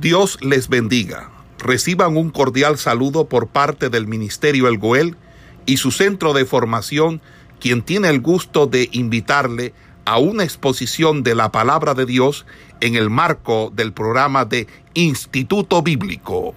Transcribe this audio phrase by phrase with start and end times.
[0.00, 1.30] Dios les bendiga.
[1.58, 5.16] Reciban un cordial saludo por parte del Ministerio El Goel
[5.64, 7.22] y su centro de formación,
[7.60, 9.72] quien tiene el gusto de invitarle
[10.04, 12.44] a una exposición de la palabra de Dios
[12.80, 16.54] en el marco del programa de Instituto Bíblico.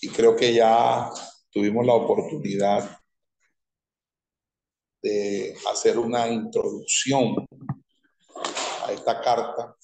[0.00, 1.10] Y creo que ya
[1.50, 2.98] tuvimos la oportunidad
[5.02, 7.46] de hacer una introducción
[8.92, 9.76] esta carta.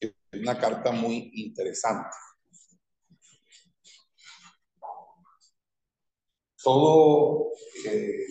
[0.00, 2.10] Es una carta muy interesante.
[6.62, 7.52] Todo
[7.86, 8.26] eh,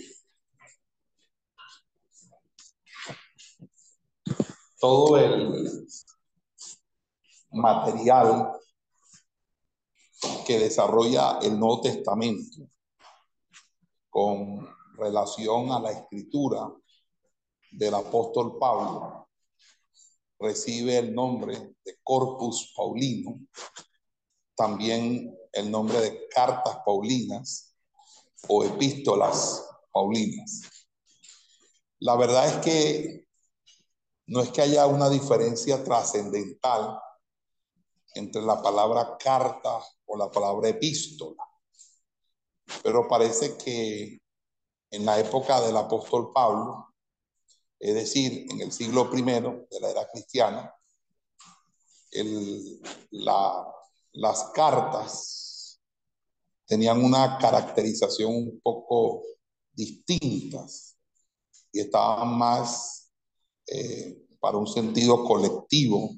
[4.80, 5.88] todo el
[7.52, 8.52] material
[10.46, 12.70] que desarrolla el Nuevo Testamento
[14.10, 16.72] con relación a la escritura
[17.72, 19.27] del apóstol Pablo
[20.40, 23.40] recibe el nombre de Corpus Paulino,
[24.56, 27.76] también el nombre de cartas paulinas
[28.48, 30.62] o epístolas paulinas.
[32.00, 33.28] La verdad es que
[34.28, 37.00] no es que haya una diferencia trascendental
[38.14, 41.44] entre la palabra carta o la palabra epístola,
[42.84, 44.20] pero parece que
[44.92, 46.87] en la época del apóstol Pablo,
[47.80, 50.74] es decir, en el siglo I de la era cristiana,
[54.14, 55.80] las cartas
[56.66, 59.24] tenían una caracterización un poco
[59.74, 60.98] distintas
[61.72, 63.12] y estaban más
[63.68, 66.16] eh, para un sentido colectivo,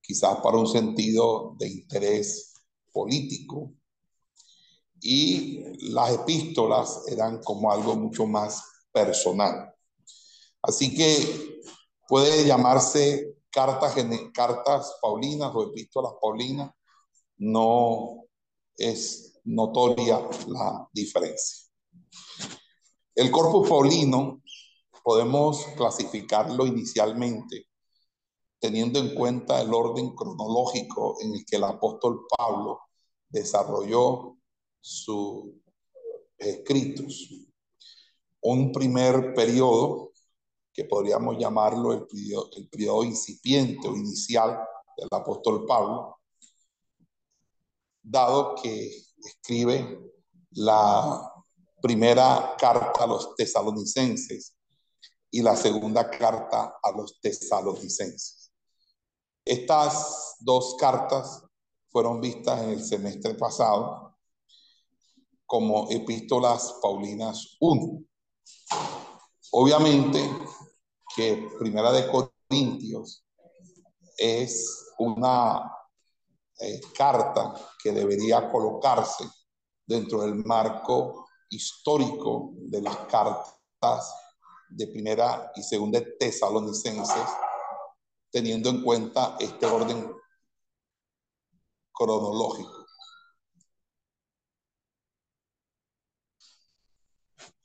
[0.00, 2.52] quizás para un sentido de interés
[2.92, 3.72] político,
[5.00, 9.73] y las epístolas eran como algo mucho más personal.
[10.66, 11.62] Así que
[12.08, 13.94] puede llamarse cartas,
[14.32, 16.70] cartas paulinas o epístolas paulinas,
[17.36, 18.24] no
[18.76, 21.68] es notoria la diferencia.
[23.14, 24.42] El corpus paulino
[25.02, 27.68] podemos clasificarlo inicialmente
[28.64, 32.80] teniendo en cuenta el orden cronológico en el que el apóstol Pablo
[33.28, 34.38] desarrolló
[34.80, 35.50] sus
[36.38, 37.28] escritos.
[38.40, 40.12] Un primer periodo,
[40.74, 44.60] que podríamos llamarlo el periodo, el periodo incipiente o inicial
[44.96, 46.18] del apóstol Pablo,
[48.02, 48.90] dado que
[49.24, 50.12] escribe
[50.50, 51.32] la
[51.80, 54.56] primera carta a los tesalonicenses
[55.30, 58.50] y la segunda carta a los tesalonicenses.
[59.44, 61.42] Estas dos cartas
[61.88, 64.16] fueron vistas en el semestre pasado
[65.46, 68.02] como epístolas paulinas 1.
[69.52, 70.18] Obviamente
[71.14, 73.24] que Primera de Corintios
[74.16, 75.72] es una
[76.60, 79.24] eh, carta que debería colocarse
[79.86, 84.14] dentro del marco histórico de las cartas
[84.68, 87.28] de primera y segunda tesalonicenses,
[88.30, 90.12] teniendo en cuenta este orden
[91.92, 92.86] cronológico.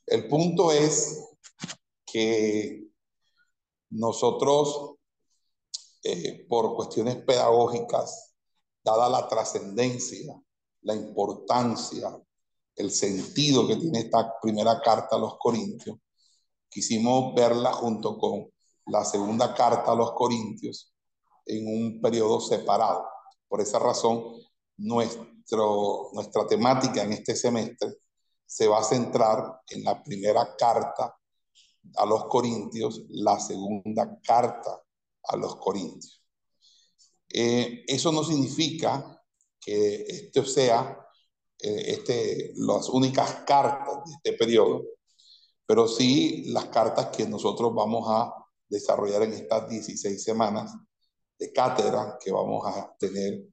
[0.06, 1.24] El punto es
[2.06, 2.89] que
[3.92, 4.96] nosotros,
[6.04, 8.34] eh, por cuestiones pedagógicas,
[8.84, 10.42] dada la trascendencia,
[10.82, 12.18] la importancia,
[12.76, 15.98] el sentido que tiene esta primera carta a los Corintios,
[16.70, 18.50] quisimos verla junto con
[18.86, 20.94] la segunda carta a los Corintios
[21.46, 23.06] en un periodo separado.
[23.48, 24.36] Por esa razón,
[24.78, 27.96] nuestra temática en este semestre
[28.46, 31.19] se va a centrar en la primera carta
[31.96, 34.82] a los Corintios, la segunda carta
[35.24, 36.24] a los Corintios.
[37.32, 39.24] Eh, eso no significa
[39.60, 40.98] que esto sea
[41.60, 44.84] eh, este, las únicas cartas de este periodo,
[45.66, 48.34] pero sí las cartas que nosotros vamos a
[48.68, 50.74] desarrollar en estas 16 semanas
[51.38, 53.44] de cátedra que vamos a tener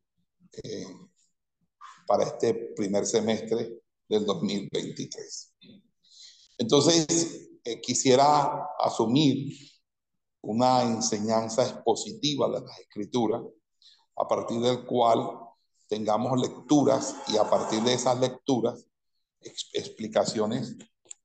[0.62, 0.86] eh,
[2.06, 5.54] para este primer semestre del 2023.
[6.58, 9.52] Entonces, eh, quisiera asumir
[10.42, 13.42] una enseñanza expositiva de las escrituras,
[14.16, 15.36] a partir del cual
[15.88, 18.86] tengamos lecturas y a partir de esas lecturas,
[19.72, 20.76] explicaciones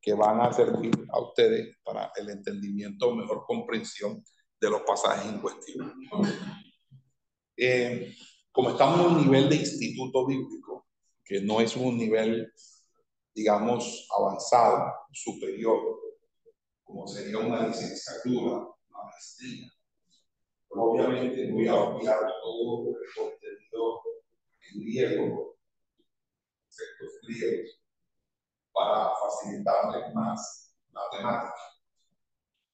[0.01, 4.23] que van a servir a ustedes para el entendimiento o mejor comprensión
[4.59, 5.93] de los pasajes en cuestión.
[7.55, 8.15] Eh,
[8.51, 10.87] como estamos en un nivel de instituto bíblico,
[11.23, 12.51] que no es un nivel,
[13.33, 16.01] digamos, avanzado, superior,
[16.91, 19.71] como sería una licenciatura, una maestría,
[20.69, 24.01] obviamente voy a obviar todo el contenido
[24.73, 25.57] en griego,
[27.23, 27.81] griegos,
[28.73, 31.55] para facilitarles más la temática.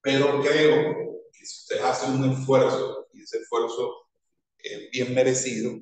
[0.01, 4.07] Pero creo que si ustedes hacen un esfuerzo, y ese esfuerzo
[4.57, 5.79] es bien merecido,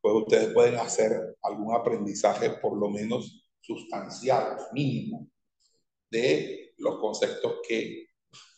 [0.00, 5.28] pues ustedes pueden hacer algún aprendizaje por lo menos sustancial, mínimo,
[6.10, 8.08] de los conceptos que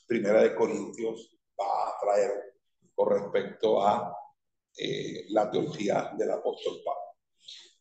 [0.06, 2.56] Primera de Corintios va a traer
[2.94, 4.12] con respecto a
[4.76, 7.16] eh, la teología del apóstol Pablo.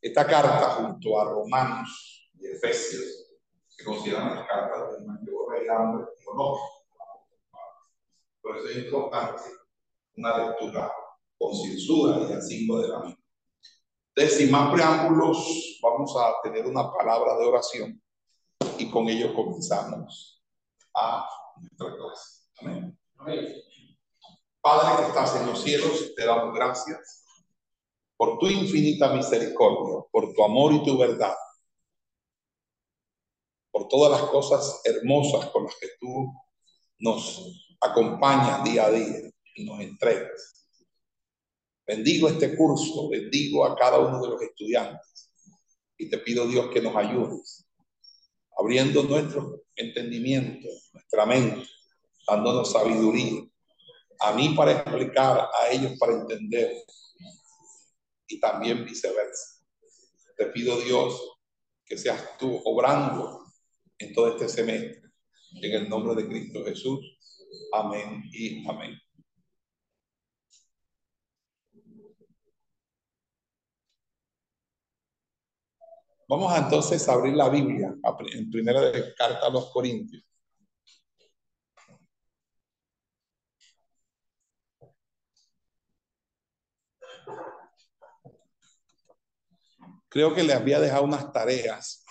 [0.02, 3.34] Esta carta, junto a Romanos y Efesios,
[3.68, 6.86] se consideran las cartas del mayor regalo teológico.
[8.42, 9.42] Por eso es importante
[10.16, 10.94] una lectura
[11.38, 13.24] concienzuda y así de la misma.
[14.16, 18.02] Entonces, sin más preámbulos, vamos a tener una palabra de oración
[18.78, 20.44] y con ello comenzamos
[20.96, 21.28] a
[21.58, 22.40] nuestra clase.
[22.60, 23.00] Amén.
[24.62, 27.24] Padre que estás en los cielos, te damos gracias
[28.18, 31.36] por tu infinita misericordia, por tu amor y tu verdad,
[33.72, 36.34] por todas las cosas hermosas con las que tú
[37.00, 40.68] nos acompañas día a día y nos entregas.
[41.88, 45.32] Bendigo este curso, bendigo a cada uno de los estudiantes
[45.98, 47.66] y te pido Dios que nos ayudes,
[48.60, 51.66] abriendo nuestro entendimiento, nuestra mente,
[52.28, 53.42] dándonos sabiduría,
[54.20, 56.84] a mí para explicar, a ellos para entender
[58.28, 59.64] y también viceversa.
[60.38, 61.38] Te pido Dios
[61.86, 63.46] que seas tú obrando
[63.98, 65.02] en todo este semestre.
[65.62, 67.00] En el nombre de Cristo Jesús.
[67.74, 69.00] Amén y amén.
[76.30, 77.92] Vamos entonces a abrir la Biblia
[78.32, 80.24] en primera de carta a los Corintios.
[90.08, 92.06] Creo que le había dejado unas tareas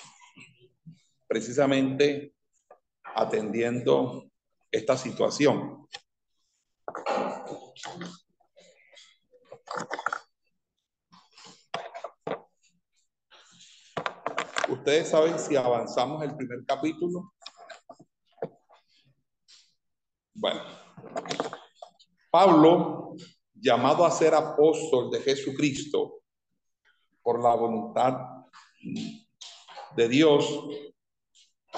[1.28, 2.34] precisamente
[3.14, 4.32] atendiendo
[4.72, 5.86] esta situación.
[14.88, 17.34] Ustedes saben si avanzamos el primer capítulo.
[20.32, 20.62] Bueno,
[22.30, 23.14] Pablo,
[23.52, 26.22] llamado a ser apóstol de Jesucristo
[27.20, 28.14] por la voluntad
[29.94, 30.58] de Dios,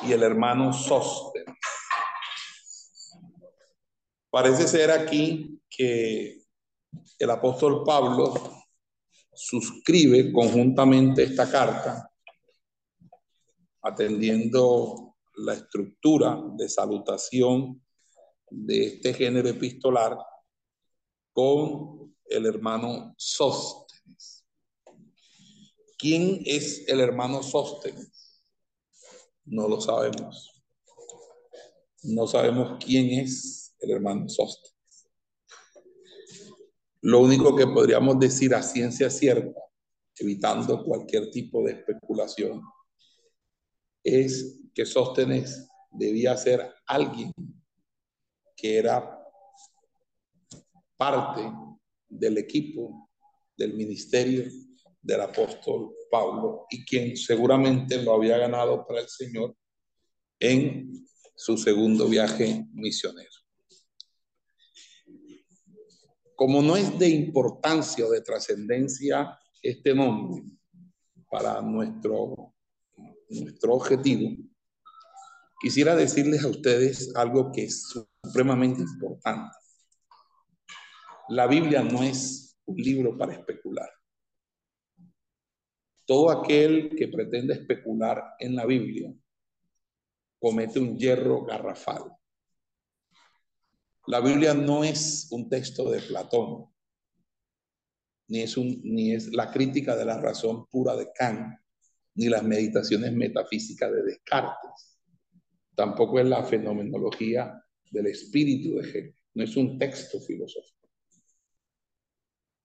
[0.05, 1.47] y el hermano Sosten.
[4.31, 6.45] Parece ser aquí que
[7.19, 8.35] el apóstol Pablo
[9.35, 12.10] suscribe conjuntamente esta carta,
[13.83, 17.83] atendiendo la estructura de salutación
[18.51, 20.19] de este género epistolar
[21.33, 24.45] con el hermano Sóstenes.
[25.99, 28.43] ¿Quién es el hermano Sóstenes?
[29.45, 30.63] No lo sabemos.
[32.03, 34.77] No sabemos quién es el hermano Sóstenes.
[37.03, 39.61] Lo único que podríamos decir a ciencia cierta,
[40.17, 42.63] evitando cualquier tipo de especulación,
[44.03, 47.33] es que Sóstenes debía ser alguien
[48.57, 49.19] que era
[50.97, 51.43] parte
[52.09, 53.11] del equipo
[53.57, 54.45] del ministerio
[55.03, 59.57] del apóstol Pablo y quien seguramente lo había ganado para el Señor
[60.39, 63.31] en su segundo viaje misionero.
[66.35, 70.43] Como no es de importancia o de trascendencia este nombre
[71.31, 72.50] para nuestro,
[73.31, 74.37] nuestro objetivo,
[75.61, 77.83] quisiera decirles a ustedes algo que es
[78.23, 79.57] supremamente importante.
[81.29, 83.89] La Biblia no es un libro para especular.
[86.05, 89.15] Todo aquel que pretende especular en la Biblia
[90.41, 92.11] comete un hierro garrafal.
[94.07, 96.67] La Biblia no es un texto de Platón,
[98.27, 101.60] ni es, un, ni es la crítica de la razón pura de Kant,
[102.21, 105.01] ni las meditaciones metafísicas de Descartes.
[105.75, 109.15] Tampoco es la fenomenología del espíritu de Hegel.
[109.33, 110.87] No es un texto filosófico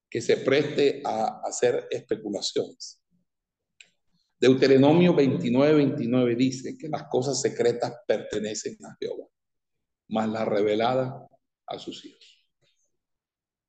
[0.10, 3.02] que se preste a hacer especulaciones.
[4.38, 9.26] Deuteronomio 29, 29 dice que las cosas secretas pertenecen a Jehová,
[10.10, 11.14] más las reveladas
[11.66, 12.46] a sus hijos.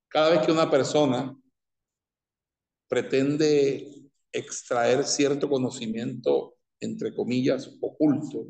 [0.08, 1.32] Cada vez que una persona
[2.88, 3.95] pretende
[4.36, 8.48] extraer cierto conocimiento, entre comillas, oculto,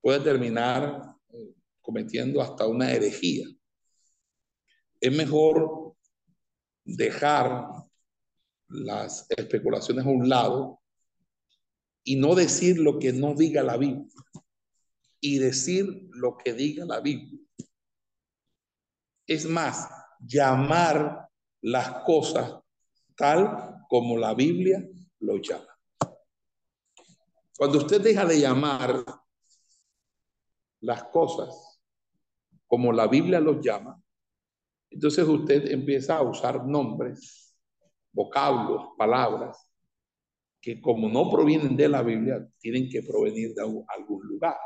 [0.00, 3.46] puede terminar eh, cometiendo hasta una herejía.
[5.00, 5.94] es mejor
[6.84, 7.66] dejar
[8.68, 10.80] las especulaciones a un lado
[12.04, 14.08] y no decir lo que no diga la Biblia
[15.20, 17.40] y decir lo que diga la Biblia.
[19.26, 19.88] Es más,
[20.18, 21.28] llamar
[21.62, 22.54] las cosas
[23.16, 25.76] tal como la Biblia lo llama.
[27.58, 29.04] Cuando usted deja de llamar
[30.80, 31.82] las cosas
[32.68, 34.00] como la Biblia los llama,
[34.90, 37.58] entonces usted empieza a usar nombres,
[38.12, 39.58] vocablos, palabras,
[40.60, 44.56] que como no provienen de la Biblia, tienen que provenir de algún lugar.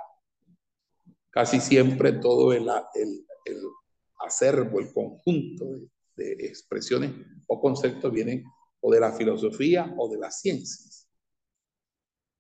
[1.31, 3.26] Casi siempre todo el, el,
[4.19, 5.64] acervo, el conjunto
[6.14, 7.11] de, de expresiones
[7.47, 8.45] o conceptos vienen
[8.87, 11.09] o de la filosofía o de las ciencias.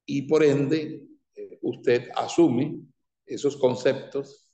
[0.04, 1.02] Y por ende,
[1.34, 2.82] eh, usted asume
[3.24, 4.46] esos conceptos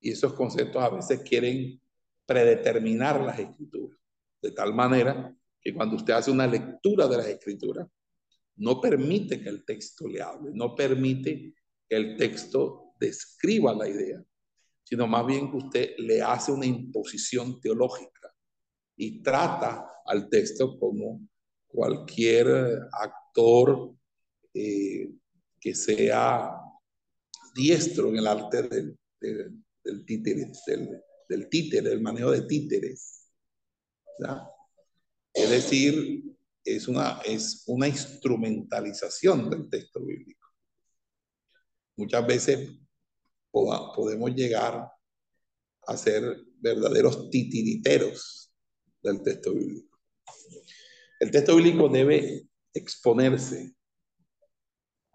[0.00, 1.80] y esos conceptos a veces quieren
[2.26, 3.96] predeterminar las escrituras,
[4.42, 7.86] de tal manera que cuando usted hace una lectura de las escrituras,
[8.56, 11.54] no permite que el texto le hable, no permite
[11.88, 14.20] que el texto describa la idea,
[14.82, 18.34] sino más bien que usted le hace una imposición teológica
[18.96, 21.20] y trata al texto como
[21.76, 23.94] cualquier actor
[24.54, 25.10] eh,
[25.60, 26.56] que sea
[27.54, 30.04] diestro en el arte del, del, del
[31.50, 33.28] títere, del, manejo de títeres.
[35.34, 36.24] Es decir,
[36.64, 40.48] es una, es una instrumentalización del texto bíblico.
[41.96, 42.70] Muchas veces
[43.50, 44.90] podemos llegar
[45.86, 48.50] a ser verdaderos titiriteros
[49.02, 49.98] del texto bíblico.
[51.18, 53.74] El texto bíblico debe exponerse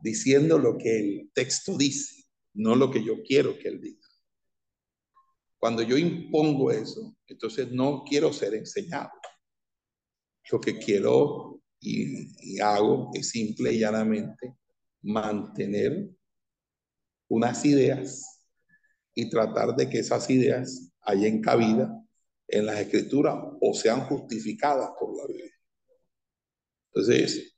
[0.02, 4.08] diciendo lo que el texto dice, no lo que yo quiero que él diga.
[5.60, 9.12] Cuando yo impongo eso, entonces no quiero ser enseñado.
[10.52, 14.56] Lo que quiero y, y hago es simple y llanamente
[15.04, 16.10] mantener
[17.28, 18.42] unas ideas
[19.14, 21.96] y tratar de que esas ideas hayan cabida
[22.48, 25.61] en las escrituras o sean justificadas por la Biblia.
[26.94, 27.56] Entonces,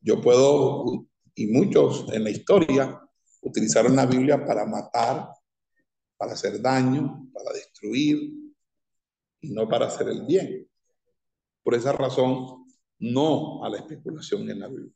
[0.00, 3.00] yo puedo, y muchos en la historia,
[3.42, 5.28] utilizaron la Biblia para matar,
[6.16, 8.32] para hacer daño, para destruir
[9.40, 10.68] y no para hacer el bien.
[11.62, 12.64] Por esa razón,
[12.98, 14.94] no a la especulación en la Biblia.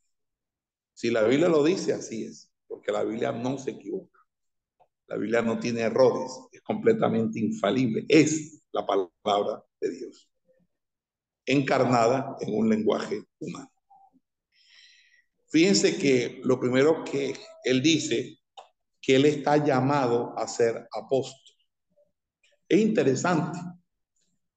[0.93, 4.19] Si la Biblia lo dice, así es, porque la Biblia no se equivoca.
[5.07, 10.29] La Biblia no tiene errores, es completamente infalible, es la palabra de Dios,
[11.45, 13.69] encarnada en un lenguaje humano.
[15.51, 18.37] Fíjense que lo primero que él dice
[19.01, 21.55] que él está llamado a ser apóstol.
[22.69, 23.59] Es interesante,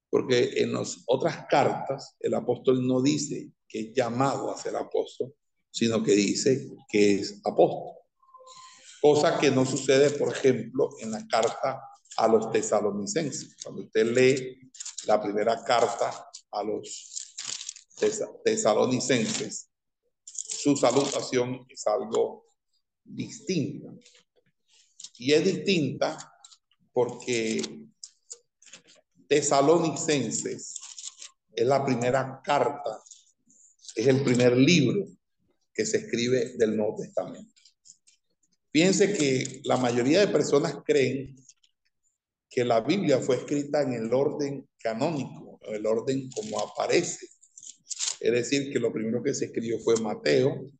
[0.08, 5.34] porque en las otras cartas el apóstol no dice que es llamado a ser apóstol,
[5.70, 7.96] sino que dice que es apóstol.
[9.00, 11.82] Cosa que no sucede, por ejemplo, en la carta
[12.16, 13.56] a los tesalonicenses.
[13.62, 14.70] Cuando usted lee
[15.06, 17.36] la primera carta a los
[18.44, 19.73] tesalonicenses,
[20.64, 22.46] su salutación es algo
[23.04, 23.92] distinta.
[25.18, 26.16] Y es distinta
[26.90, 27.60] porque
[29.28, 30.80] Tesalonicenses
[31.52, 32.98] es la primera carta,
[33.94, 35.04] es el primer libro
[35.74, 37.52] que se escribe del Nuevo Testamento.
[38.70, 41.36] Piense que la mayoría de personas creen
[42.48, 47.33] que la Biblia fue escrita en el orden canónico, el orden como aparece.
[48.24, 50.70] Es decir, que lo primero que se escribió fue Mateo,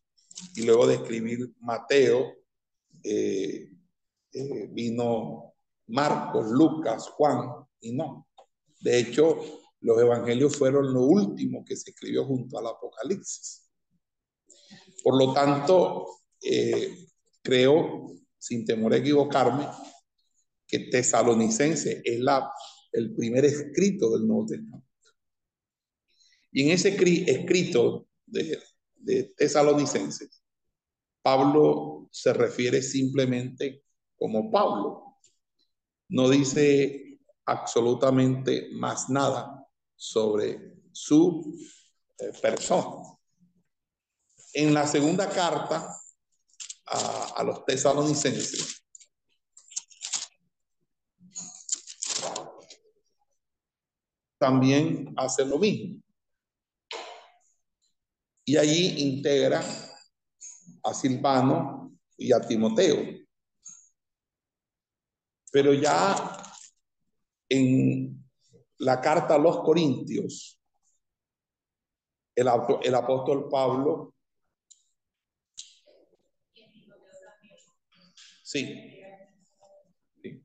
[0.56, 2.32] y luego de escribir Mateo,
[3.02, 3.70] eh,
[4.32, 5.52] eh, vino
[5.88, 8.28] Marcos, Lucas, Juan, y no.
[8.80, 9.38] De hecho,
[9.80, 13.68] los evangelios fueron lo último que se escribió junto al Apocalipsis.
[15.02, 16.06] Por lo tanto,
[16.40, 16.96] eh,
[17.42, 18.06] creo,
[18.38, 19.68] sin temor a equivocarme,
[20.66, 22.50] que Tesalonicense es la,
[22.90, 24.93] el primer escrito del Nuevo Testamento.
[26.54, 28.62] Y en ese escrito de,
[29.36, 30.40] Tesalonicenses,
[31.20, 33.82] Pablo se refiere simplemente
[34.16, 35.18] como Pablo.
[36.10, 41.58] No dice absolutamente más nada sobre su
[42.18, 43.18] eh, persona.
[44.52, 45.92] En la segunda carta
[46.86, 48.80] a, a los tesalonicenses,
[54.38, 56.04] también hace lo mismo.
[58.44, 59.62] Y allí integra
[60.82, 63.24] a Silvano y a Timoteo.
[65.50, 66.14] Pero ya
[67.48, 68.22] en
[68.78, 70.60] la carta a los Corintios,
[72.34, 72.48] el,
[72.82, 74.14] el apóstol Pablo,
[78.42, 79.00] sí,
[80.20, 80.44] sí,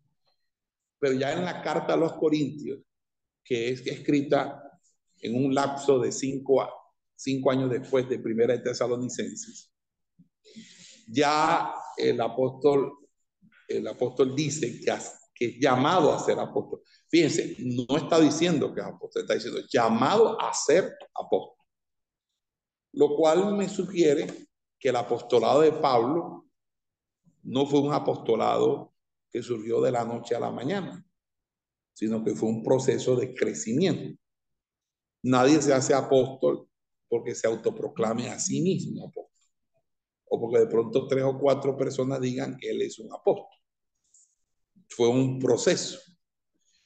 [0.99, 2.79] pero ya en la carta a los Corintios,
[3.43, 4.79] que es escrita
[5.21, 6.78] en un lapso de cinco,
[7.19, 9.69] cinco años después de Primera de Tesalonicenses,
[11.05, 12.93] ya el apóstol,
[13.67, 14.97] el apóstol dice que,
[15.35, 16.81] que es llamado a ser apóstol.
[17.09, 21.57] Fíjense, no está diciendo que es apóstol, está diciendo llamado a ser apóstol.
[22.93, 24.27] Lo cual me sugiere
[24.79, 26.47] que el apostolado de Pablo
[27.43, 28.93] no fue un apostolado
[29.29, 31.05] que surgió de la noche a la mañana,
[31.93, 34.17] sino que fue un proceso de crecimiento.
[35.21, 36.68] Nadie se hace apóstol
[37.09, 39.49] porque se autoproclame a sí mismo apóstol.
[40.29, 43.57] O porque de pronto tres o cuatro personas digan que él es un apóstol.
[44.87, 45.99] Fue un proceso.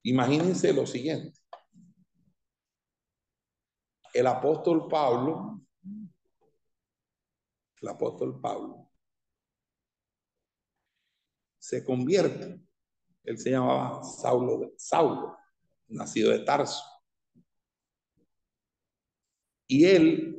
[0.03, 1.37] Imagínense lo siguiente.
[4.13, 5.61] El apóstol Pablo,
[7.81, 8.89] el apóstol Pablo,
[11.57, 12.61] se convierte.
[13.23, 15.37] Él se llamaba Saulo, Saulo,
[15.87, 16.83] nacido de Tarso.
[19.67, 20.33] Y él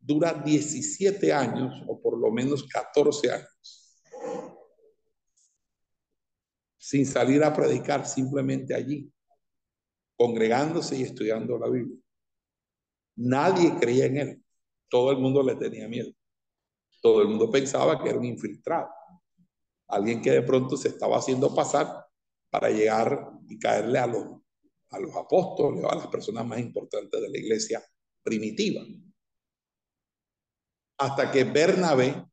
[0.00, 4.02] dura 17 años, o por lo menos 14 años,
[6.76, 9.12] sin salir a predicar, simplemente allí,
[10.16, 11.98] congregándose y estudiando la Biblia.
[13.16, 14.44] Nadie creía en él.
[14.88, 16.10] Todo el mundo le tenía miedo.
[17.00, 18.88] Todo el mundo pensaba que era un infiltrado.
[19.88, 22.06] Alguien que de pronto se estaba haciendo pasar
[22.50, 24.24] para llegar y caerle a los,
[24.90, 27.82] a los apóstoles o a las personas más importantes de la iglesia
[28.22, 28.82] primitiva.
[30.98, 32.24] Hasta que Bernabé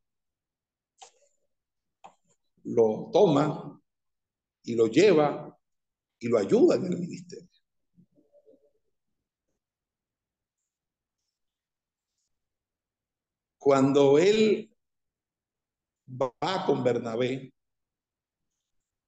[2.63, 3.81] lo toma
[4.63, 5.57] y lo lleva
[6.19, 7.47] y lo ayuda en el ministerio.
[13.57, 14.73] Cuando él
[16.09, 17.53] va con Bernabé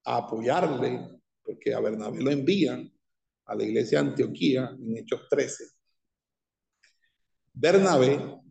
[0.06, 2.92] a apoyarle, porque a Bernabé lo envían
[3.46, 5.64] a la iglesia de Antioquía en Hechos 13,
[7.54, 8.42] Bernabé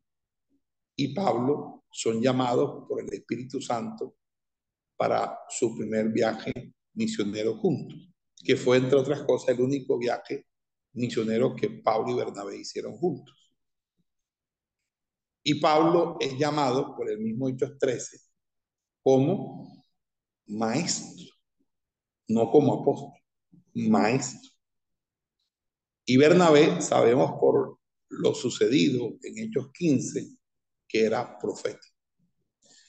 [0.97, 4.17] y Pablo son llamados por el Espíritu Santo
[4.97, 8.11] para su primer viaje misionero juntos,
[8.45, 10.47] que fue, entre otras cosas, el único viaje
[10.93, 13.35] misionero que Pablo y Bernabé hicieron juntos.
[15.43, 18.19] Y Pablo es llamado por el mismo Hechos 13
[19.03, 19.85] como
[20.47, 21.25] maestro,
[22.29, 23.13] no como apóstol,
[23.75, 24.51] maestro.
[26.05, 27.78] Y Bernabé, sabemos por
[28.19, 30.29] lo sucedido en Hechos 15,
[30.87, 31.87] que era profeta.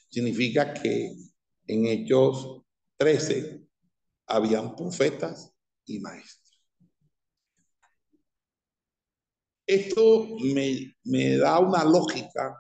[0.10, 1.15] Significa que
[1.68, 2.63] en Hechos
[2.98, 3.62] 13
[4.28, 5.54] habían profetas
[5.86, 6.63] y maestros.
[9.65, 12.58] Esto me, me da una lógica,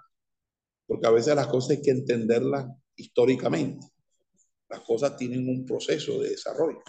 [0.85, 3.87] porque a veces las cosas hay que entenderlas históricamente.
[4.69, 6.83] Las cosas tienen un proceso de desarrollo.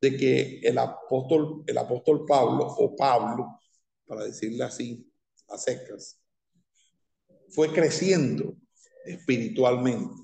[0.00, 3.60] De que el apóstol, el apóstol Pablo o Pablo
[4.12, 5.10] para decirle así,
[5.48, 6.20] a secas,
[7.48, 8.54] fue creciendo
[9.06, 10.20] espiritualmente,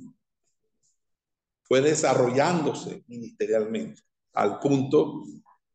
[1.62, 4.02] fue desarrollándose ministerialmente,
[4.34, 5.24] al punto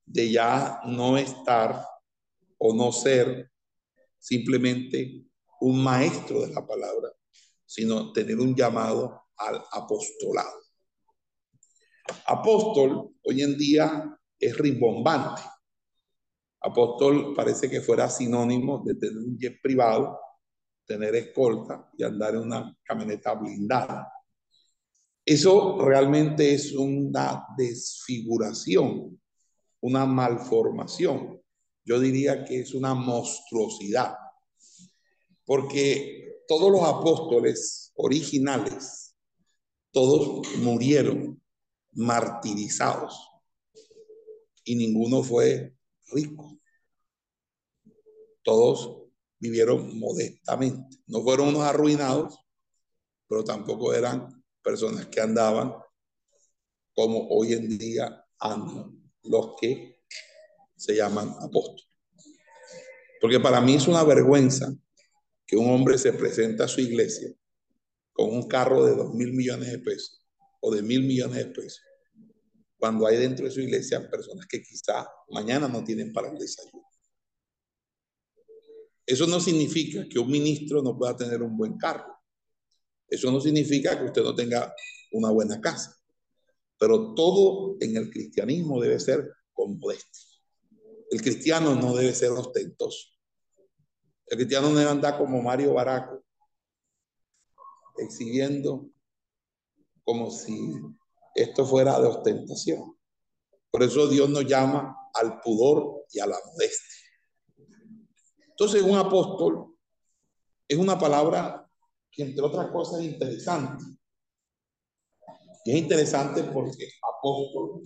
[0.06, 1.84] de ya no estar
[2.60, 3.52] o no ser
[4.20, 5.26] simplemente
[5.62, 7.10] un maestro de la palabra,
[7.66, 10.62] sino tener un llamado al apostolado.
[12.28, 15.42] Apóstol hoy en día es rimbombante.
[16.66, 20.18] Apóstol parece que fuera sinónimo de tener un jet privado,
[20.86, 24.10] tener escolta y andar en una camioneta blindada.
[25.26, 29.22] Eso realmente es una desfiguración,
[29.82, 31.42] una malformación.
[31.84, 34.16] Yo diría que es una monstruosidad,
[35.44, 39.18] porque todos los apóstoles originales,
[39.92, 41.42] todos murieron
[41.92, 43.30] martirizados
[44.64, 45.76] y ninguno fue
[46.12, 46.58] rico.
[48.44, 49.04] Todos
[49.40, 50.98] vivieron modestamente.
[51.08, 52.40] No fueron unos arruinados,
[53.28, 55.74] pero tampoco eran personas que andaban
[56.94, 60.02] como hoy en día andan los que
[60.76, 61.90] se llaman apóstoles.
[63.20, 64.74] Porque para mí es una vergüenza
[65.46, 67.34] que un hombre se presenta a su iglesia
[68.12, 70.26] con un carro de dos mil millones de pesos
[70.62, 71.82] o de mil millones de pesos
[72.84, 76.86] cuando hay dentro de su iglesia personas que quizá mañana no tienen para el desayuno.
[79.06, 82.14] Eso no significa que un ministro no pueda tener un buen carro.
[83.08, 84.76] Eso no significa que usted no tenga
[85.14, 85.98] una buena casa.
[86.78, 90.42] Pero todo en el cristianismo debe ser con modestia.
[91.10, 93.08] El cristiano no debe ser ostentoso.
[94.26, 96.22] El cristiano no debe andar como Mario Baraco,
[97.98, 98.90] exhibiendo
[100.04, 100.54] como si
[101.34, 102.98] esto fuera de ostentación.
[103.72, 107.10] Por eso Dios nos llama al pudor y a la modestia.
[108.50, 109.76] Entonces, un apóstol
[110.68, 111.68] es una palabra
[112.12, 113.84] que, entre otras cosas, es interesante.
[115.66, 117.82] Es interesante porque apóstol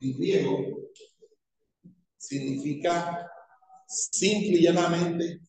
[0.00, 0.88] en griego
[2.16, 3.30] significa
[3.86, 5.40] simple y llanamente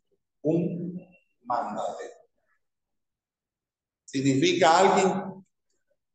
[0.42, 0.98] un
[1.44, 2.16] mandadero.
[4.06, 5.46] Significa alguien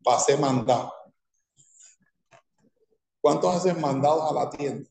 [0.02, 0.92] para ser mandado.
[3.20, 4.90] ¿Cuántos hacen mandados a la tienda?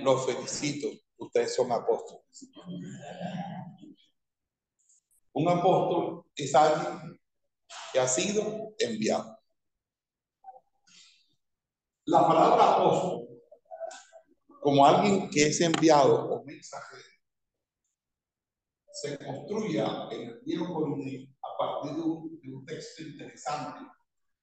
[0.00, 2.50] Los felicito, ustedes son apóstoles.
[5.32, 7.20] Un apóstol es alguien
[7.92, 9.31] que ha sido enviado.
[12.06, 13.28] La palabra apóstol,
[14.60, 17.02] como alguien que es enviado o mensajero,
[18.92, 23.86] se construya en el viejo Corineo a partir de un, de un texto interesante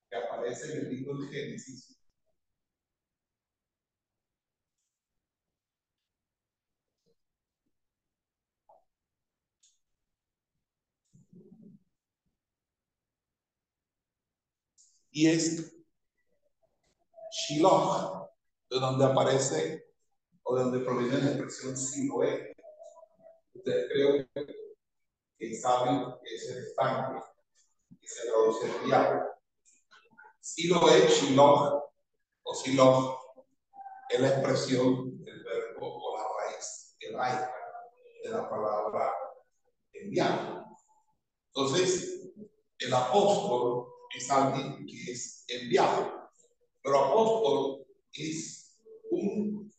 [0.09, 1.95] que aparece en el libro de Génesis.
[15.11, 15.78] Y es
[17.31, 18.29] Shiloh,
[18.69, 19.85] de donde aparece
[20.43, 22.55] o de donde proviene la expresión Siloé.
[23.53, 24.27] Ustedes creo
[25.37, 27.21] que saben que es el estanque
[27.99, 29.25] que se traduce el diablo.
[30.39, 31.91] Siloé, Shiloh
[32.43, 33.19] o Siloh
[34.09, 37.53] es la expresión del verbo o la raíz hebraica
[38.23, 39.13] de la palabra
[39.93, 40.65] enviar.
[41.53, 42.31] Entonces,
[42.79, 46.18] el apóstol es alguien que es enviado.
[46.81, 48.79] Pero apóstol es
[49.11, 49.71] un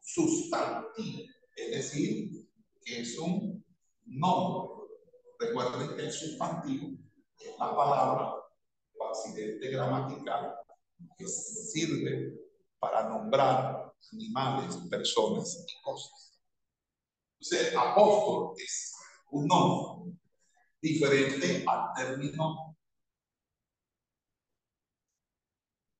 [0.00, 1.22] sustantivo,
[1.56, 2.48] es decir,
[2.84, 3.64] que es un
[4.06, 4.86] nombre.
[5.38, 6.90] Recuerden que el sustantivo
[7.38, 8.34] es la palabra
[8.98, 10.54] o accidente gramatical
[11.18, 12.38] que sirve
[12.78, 16.38] para nombrar animales, personas y cosas.
[17.40, 18.94] Entonces, apóstol es
[19.30, 20.16] un nombre
[20.80, 22.71] diferente al término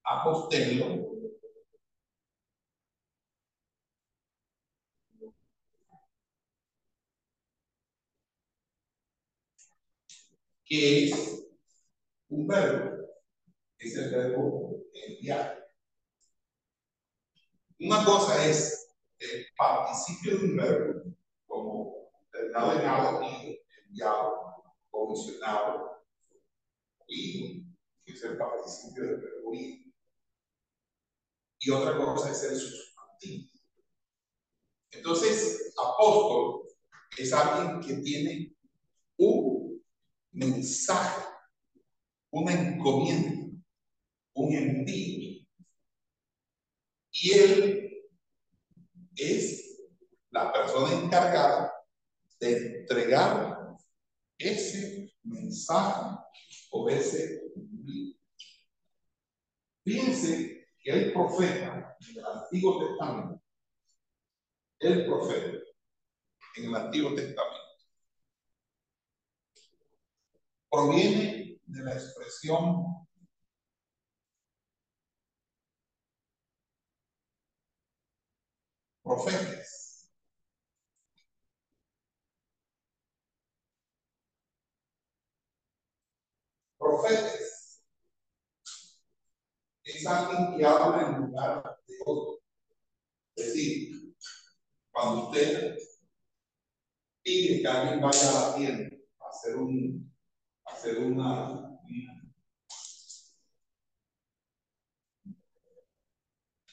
[0.05, 1.13] apostelo
[10.73, 11.49] que es
[12.31, 13.09] un verbo,
[13.79, 15.63] es el verbo enviar.
[17.79, 18.89] Una cosa es
[19.19, 21.03] el participio de un verbo,
[21.47, 23.21] como terminado en algo,
[23.85, 26.03] enviado, comisionado,
[27.07, 27.67] y
[28.03, 29.82] que es el participio del verbo ir
[31.63, 33.49] y otra cosa es el sustantivo.
[34.91, 36.69] Entonces, apóstol
[37.17, 38.57] es alguien que tiene
[39.17, 39.81] un
[40.33, 41.23] mensaje,
[42.31, 43.61] una encomienda,
[44.35, 45.47] un envío.
[47.13, 47.91] Y él
[49.15, 49.79] es
[50.31, 51.73] la persona encargada
[52.41, 53.77] de entregar
[54.37, 56.17] ese mensaje
[56.71, 58.17] o ese envío.
[59.85, 60.52] Fíjense
[60.83, 63.43] que el profeta en el Antiguo Testamento,
[64.81, 65.59] el profeta
[66.57, 67.61] en el Antiguo Testamento,
[70.69, 73.07] proviene de la expresión
[79.03, 80.11] profetas.
[86.79, 87.52] Profetas
[89.85, 92.41] es alguien que habla en lugar de otro.
[93.35, 94.15] Es decir,
[94.91, 95.77] cuando usted
[97.23, 100.15] pide que alguien vaya a la tienda a hacer un,
[100.65, 101.79] a hacer una,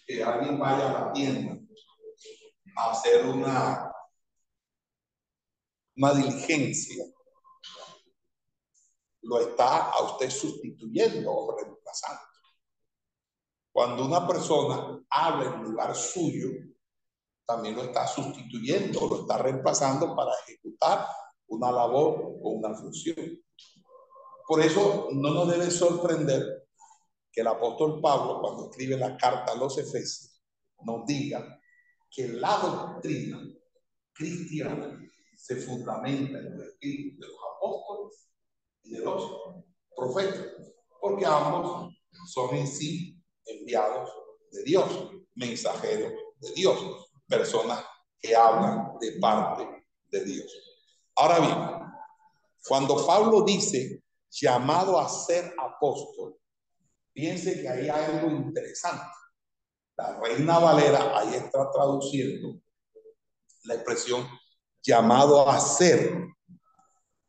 [0.06, 1.60] que alguien vaya a la tienda
[2.76, 3.92] a hacer una,
[5.96, 7.06] una diligencia,
[9.22, 12.29] lo está a usted sustituyendo o reemplazando.
[13.80, 16.50] Cuando una persona habla en lugar suyo,
[17.46, 21.08] también lo está sustituyendo, lo está reemplazando para ejecutar
[21.48, 23.42] una labor o una función.
[24.46, 26.68] Por eso no nos debe sorprender
[27.32, 30.44] que el apóstol Pablo, cuando escribe la carta a los Efesios,
[30.84, 31.58] nos diga
[32.12, 33.42] que la doctrina
[34.12, 35.00] cristiana
[35.38, 38.30] se fundamenta en los espíritus de los apóstoles
[38.84, 39.32] y de los
[39.96, 40.48] profetas,
[41.00, 41.94] porque ambos
[42.28, 43.19] son en sí
[43.50, 44.10] enviados
[44.52, 47.84] de Dios, mensajeros de Dios, personas
[48.20, 50.52] que hablan de parte de Dios.
[51.16, 51.58] Ahora bien,
[52.68, 56.38] cuando Pablo dice llamado a ser apóstol,
[57.14, 59.06] piense que hay algo interesante.
[59.98, 62.62] La reina Valera ahí está traduciendo
[63.64, 64.28] la expresión
[64.82, 66.26] llamado a ser.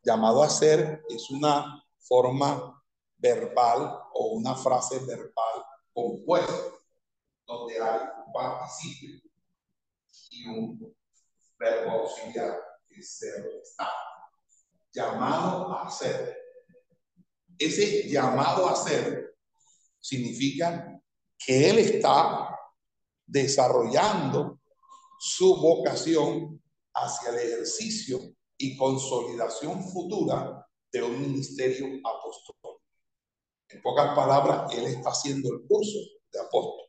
[0.02, 2.82] Llamado a ser es una forma
[3.18, 5.49] verbal o una frase verbal
[5.92, 6.54] compuesta,
[7.46, 9.20] donde hay un participio
[10.30, 10.96] y un
[11.58, 13.88] verbo auxiliar, que es ser está.
[14.92, 16.36] Llamado a ser.
[17.58, 19.36] Ese llamado a ser
[20.00, 21.00] significa
[21.38, 22.58] que él está
[23.26, 24.60] desarrollando
[25.18, 26.60] su vocación
[26.94, 28.18] hacia el ejercicio
[28.56, 32.59] y consolidación futura de un ministerio apostólico.
[33.70, 35.98] En pocas palabras, él está haciendo el curso
[36.32, 36.86] de apóstol.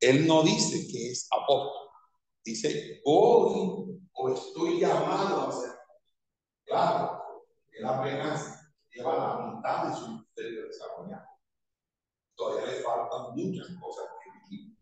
[0.00, 1.90] Él no dice que es apóstol.
[2.44, 5.72] Dice, voy o estoy llamado a ser.
[6.64, 7.22] Claro,
[7.72, 11.26] él apenas lleva la mitad de su ministerio desarrollado.
[12.34, 14.78] Todavía le faltan muchas cosas que vivir.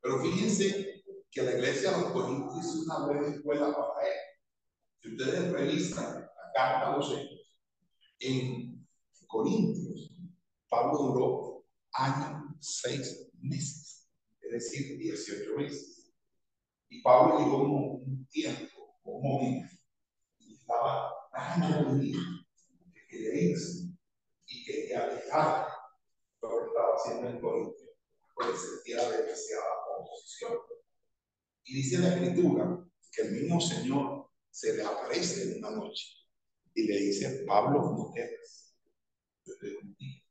[0.00, 4.16] Pero fíjense que la iglesia de los Corintios es una buena escuela para él.
[5.00, 7.58] Si ustedes revisan la carta a los hechos,
[8.20, 8.86] en
[9.26, 9.87] Corintios,
[10.68, 14.08] Pablo duró año, seis meses,
[14.40, 16.12] es decir, 18 meses.
[16.90, 19.74] Y Pablo llegó un, tiempo, un momento,
[20.38, 22.20] y estaba tan aburrido
[22.92, 23.88] que quería irse
[24.46, 25.66] y quería dejar
[26.42, 27.90] lo que estaba haciendo en Corintios,
[28.34, 29.64] porque sentía demasiada
[29.98, 30.58] oposición.
[31.64, 36.06] Y dice la escritura que el mismo Señor se le aparece en una noche
[36.74, 38.74] y le dice, Pablo, no temas,
[39.44, 40.27] yo estoy contigo.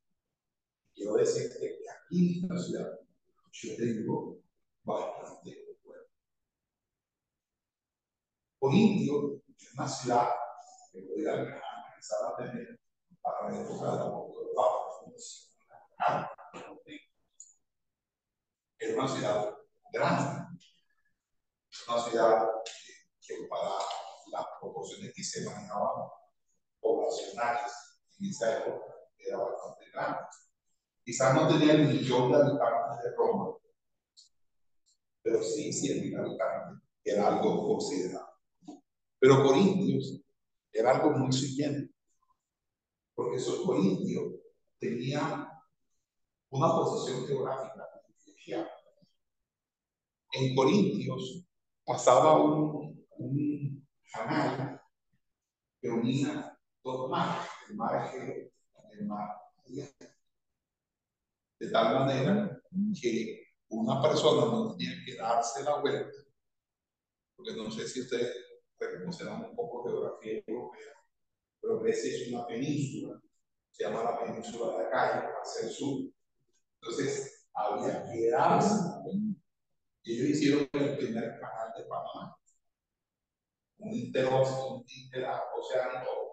[0.97, 2.99] Quiero decirte que aquí en esta ciudad
[3.51, 4.39] yo tengo
[4.83, 6.07] bastante pueblo.
[8.57, 10.29] Corintio es una ciudad
[10.91, 12.79] que podría empezar a tener
[13.21, 13.91] para la época
[15.05, 16.99] de.
[18.79, 19.55] Es una ciudad
[19.93, 20.47] grande,
[21.87, 23.69] una ciudad que, que para
[24.31, 26.09] las proporciones que se manejaban
[26.79, 27.71] poblacionales
[28.19, 30.19] en esa época era bastante grande.
[31.07, 33.55] Quizás no tenía el millón de habitantes de Roma,
[35.21, 38.33] pero sí 100 mil habitantes, que era algo considerable.
[39.17, 40.21] Pero Corintios
[40.69, 41.95] era algo muy siguiente,
[43.15, 44.33] porque esos Corintios
[44.79, 45.47] tenían
[46.49, 48.69] una posición geográfica privilegiada.
[50.33, 51.47] En Corintios
[51.85, 54.81] pasaba un, canal
[55.79, 58.51] que unía dos mares, el mar Egeo
[58.91, 59.37] y el mar
[61.59, 62.61] De tal manera
[63.01, 66.17] que una persona no tenía que darse la vuelta,
[67.35, 68.35] porque no sé si ustedes
[68.79, 70.93] reconocerán un poco geografía europea,
[71.59, 73.19] pero Grecia es una península,
[73.71, 76.11] se llama la península de Acaya, hacia el sur.
[76.81, 78.97] Entonces, había que darse
[80.07, 82.37] ellos hicieron el primer canal de Panamá.
[83.79, 86.31] Un interoceánico, un interoceánico,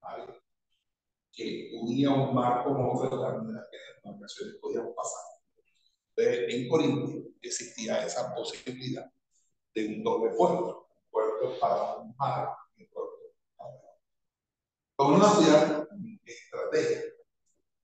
[0.00, 0.43] un.
[1.34, 3.32] Que unía un mar con otro de la
[3.70, 5.20] que las embarcaciones podían pasar.
[6.16, 9.10] Entonces, en Corinto existía esa posibilidad
[9.74, 13.16] de un doble puerto, un puerto para un mar y un puerto
[13.56, 13.88] para otro.
[14.96, 15.88] Como una ciudad
[16.24, 17.14] estratégica,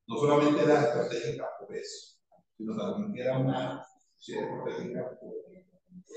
[0.07, 2.17] no solamente era estratégica por eso,
[2.57, 3.87] sino también era una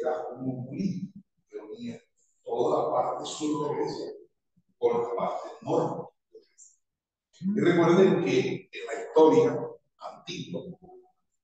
[0.01, 1.13] era un
[1.49, 2.01] que unía
[2.43, 4.11] toda la parte sur de Grecia
[4.77, 6.12] con la parte norte.
[7.45, 9.59] Y recuerden que en la historia
[9.97, 10.61] antigua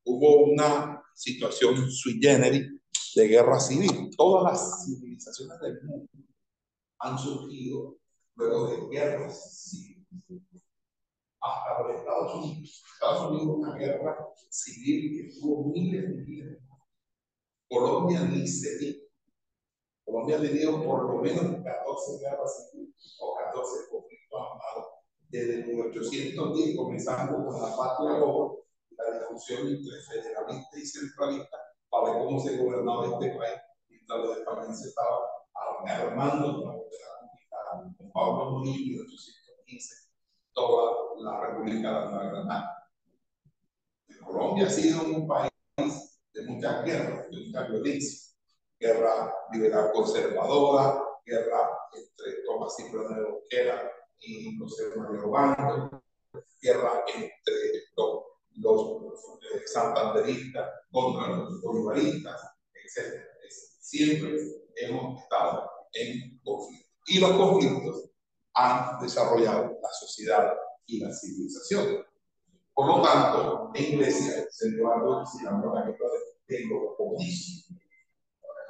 [0.06, 2.68] hubo una situación sui generis
[3.16, 4.10] de guerra civil.
[4.16, 6.10] Todas las civilizaciones del mundo
[7.00, 7.98] han surgido
[8.36, 10.06] luego de guerras civiles.
[11.42, 12.84] Hasta los Estados Unidos.
[12.94, 14.18] Estados Unidos una guerra
[14.50, 16.60] civil que tuvo miles de miles
[17.70, 19.06] Colombia ni se dijo.
[20.04, 23.99] Colombia ha tenido por lo menos 14 guerras civiles o 14 conflictos armados
[25.30, 31.58] desde 1810, comenzando con la patria Lobo, la discusión entre federalista y centralista
[31.90, 35.20] para ver cómo se gobernaba este país, mientras los españoles estaban
[35.88, 37.60] armando para volver a conquistar
[37.98, 39.96] con Pablo Murillo en 1815
[40.54, 42.90] toda la República de Nueva Granada.
[44.26, 45.52] Colombia ha sido un país
[46.34, 48.30] de muchas guerras, de mucha violencia.
[48.80, 56.04] Guerra liberal conservadora, guerra entre Tomás y de Boquera y José María Obando,
[56.62, 57.54] guerra entre
[57.96, 58.24] los,
[58.56, 59.14] los
[59.54, 62.42] eh, santanderistas contra los bolivaristas,
[62.74, 63.24] etc.
[63.80, 64.38] Siempre
[64.76, 66.90] hemos estado en conflicto.
[67.08, 68.10] Y los conflictos
[68.54, 70.54] han desarrollado la sociedad
[70.86, 72.06] y la civilización.
[72.74, 76.08] Por lo tanto, en Grecia se se llamó la guerra
[76.48, 77.74] de Peloponeso.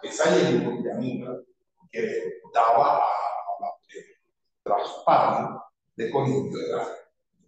[0.02, 1.44] Esa llamada
[1.92, 3.29] que daba a,
[4.70, 5.64] la traspaso
[5.96, 6.88] de Corinto, era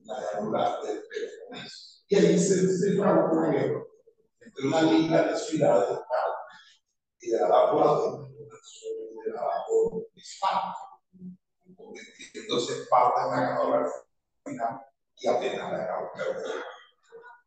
[0.03, 2.03] la llanura del Peloponeso.
[2.07, 3.81] Y ahí se, trabó una guerra
[4.41, 5.99] entre una liga de ciudades
[7.21, 8.29] y de por
[9.23, 9.31] de
[9.67, 10.75] por Esparta,
[11.77, 13.89] convirtiéndose Esparta en la ganadora
[15.15, 16.11] y la acabó.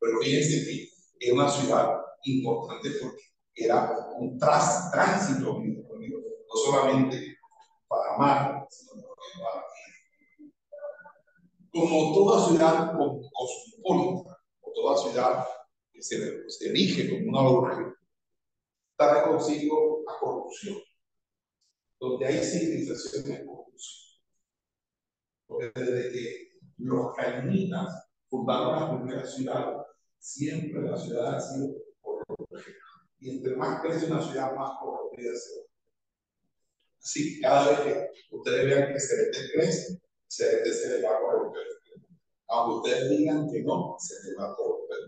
[0.01, 3.23] Pero fíjense que es una ciudad importante porque
[3.55, 7.39] era un tránsito no solamente
[7.89, 8.63] para mar,
[11.73, 15.44] Como toda ciudad cosmopolita, o toda ciudad
[15.92, 17.94] que se, se erige como una urbe,
[18.97, 20.77] trae consigo a corrupción.
[21.99, 24.20] Donde hay civilización de corrupción.
[25.47, 29.85] Porque desde que los cainitas fundaron la primera ciudad,
[30.18, 32.75] siempre la ciudad ha sido corrompida.
[33.18, 35.63] Y entre más crece una ciudad, más corrompida se.
[37.05, 41.62] Así, cada vez que ustedes vean que se crece, se, se le va a corromper.
[42.49, 44.99] Aunque ustedes digan que no, se le va a corromper.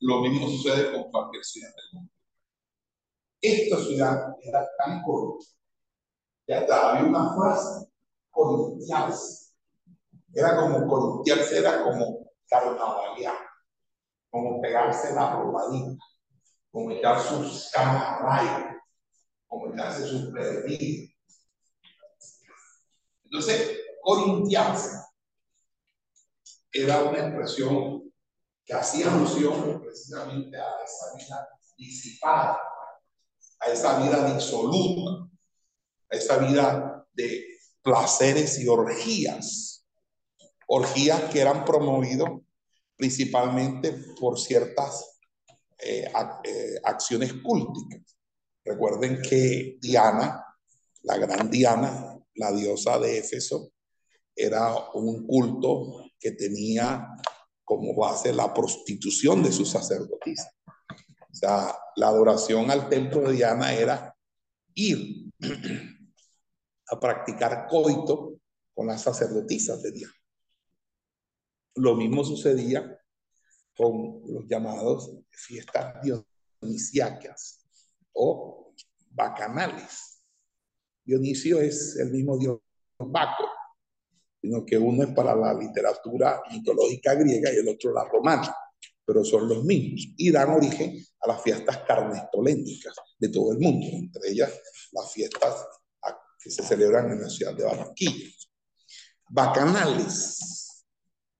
[0.00, 2.12] Lo mismo sucede con cualquier ciudad del mundo.
[3.40, 5.46] Esta ciudad era tan corrupta
[6.48, 7.86] Ya hasta había una frase,
[8.30, 9.52] corintiarse.
[10.34, 13.36] Era como corintiarse, era como carnavalear,
[14.30, 16.02] como pegarse la robadita,
[16.72, 18.75] como echar sus camarayas,
[19.46, 21.10] como echarse sus prevenidos.
[23.24, 25.06] Entonces, corintiarse
[26.72, 28.12] era una expresión
[28.64, 32.58] que hacía alusión precisamente a esa vida disipada,
[33.60, 35.30] a esa vida disoluta,
[36.10, 37.46] a esa vida de
[37.82, 39.86] placeres y orgías.
[40.66, 42.30] Orgías que eran promovidas
[42.96, 45.20] principalmente por ciertas
[45.78, 46.10] eh,
[46.44, 48.15] eh, acciones cúlticas.
[48.66, 50.44] Recuerden que Diana,
[51.02, 53.70] la gran Diana, la diosa de Éfeso,
[54.34, 57.06] era un culto que tenía
[57.64, 60.52] como base la prostitución de sus sacerdotisas.
[60.68, 64.16] O sea, la adoración al templo de Diana era
[64.74, 65.30] ir
[66.88, 68.40] a practicar coito
[68.74, 70.14] con las sacerdotisas de Diana.
[71.76, 73.00] Lo mismo sucedía
[73.76, 77.55] con los llamados fiestas dionisiacas
[78.16, 78.74] o
[79.10, 80.22] bacanales.
[81.04, 82.58] Dionisio es el mismo dios
[82.98, 83.44] Baco,
[84.40, 88.56] sino que uno es para la literatura mitológica griega y el otro la romana,
[89.04, 93.86] pero son los mismos y dan origen a las fiestas carnestolénicas de todo el mundo,
[93.92, 94.50] entre ellas
[94.92, 95.66] las fiestas
[96.38, 98.28] que se celebran en la ciudad de Barranquilla.
[99.28, 100.84] Bacanales.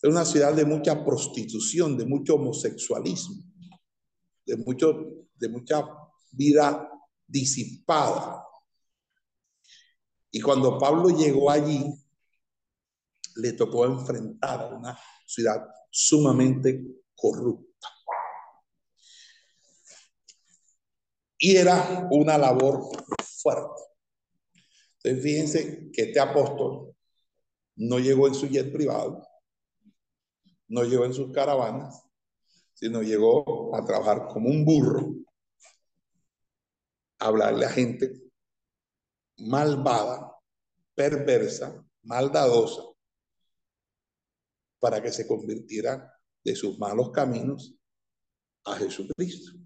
[0.02, 3.42] Es una ciudad de mucha prostitución, de mucho homosexualismo,
[4.44, 5.82] de, mucho, de mucha
[6.36, 6.90] vida
[7.26, 8.44] disipada.
[10.30, 11.84] Y cuando Pablo llegó allí,
[13.36, 17.88] le tocó enfrentar a una ciudad sumamente corrupta.
[21.38, 22.82] Y era una labor
[23.18, 23.82] fuerte.
[25.02, 26.94] Entonces, fíjense que este apóstol
[27.76, 29.26] no llegó en su jet privado,
[30.68, 32.02] no llegó en sus caravanas,
[32.74, 35.14] sino llegó a trabajar como un burro
[37.18, 38.12] hablarle a gente
[39.38, 40.32] malvada,
[40.94, 42.82] perversa, maldadosa,
[44.78, 46.12] para que se convirtiera
[46.44, 47.74] de sus malos caminos
[48.64, 49.58] a Jesucristo.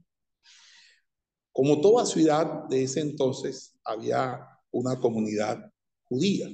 [1.53, 5.71] Como toda ciudad de ese entonces, había una comunidad
[6.05, 6.49] judía,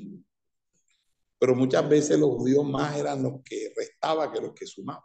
[1.39, 5.03] pero muchas veces los judíos más eran los que restaban que los que sumaban,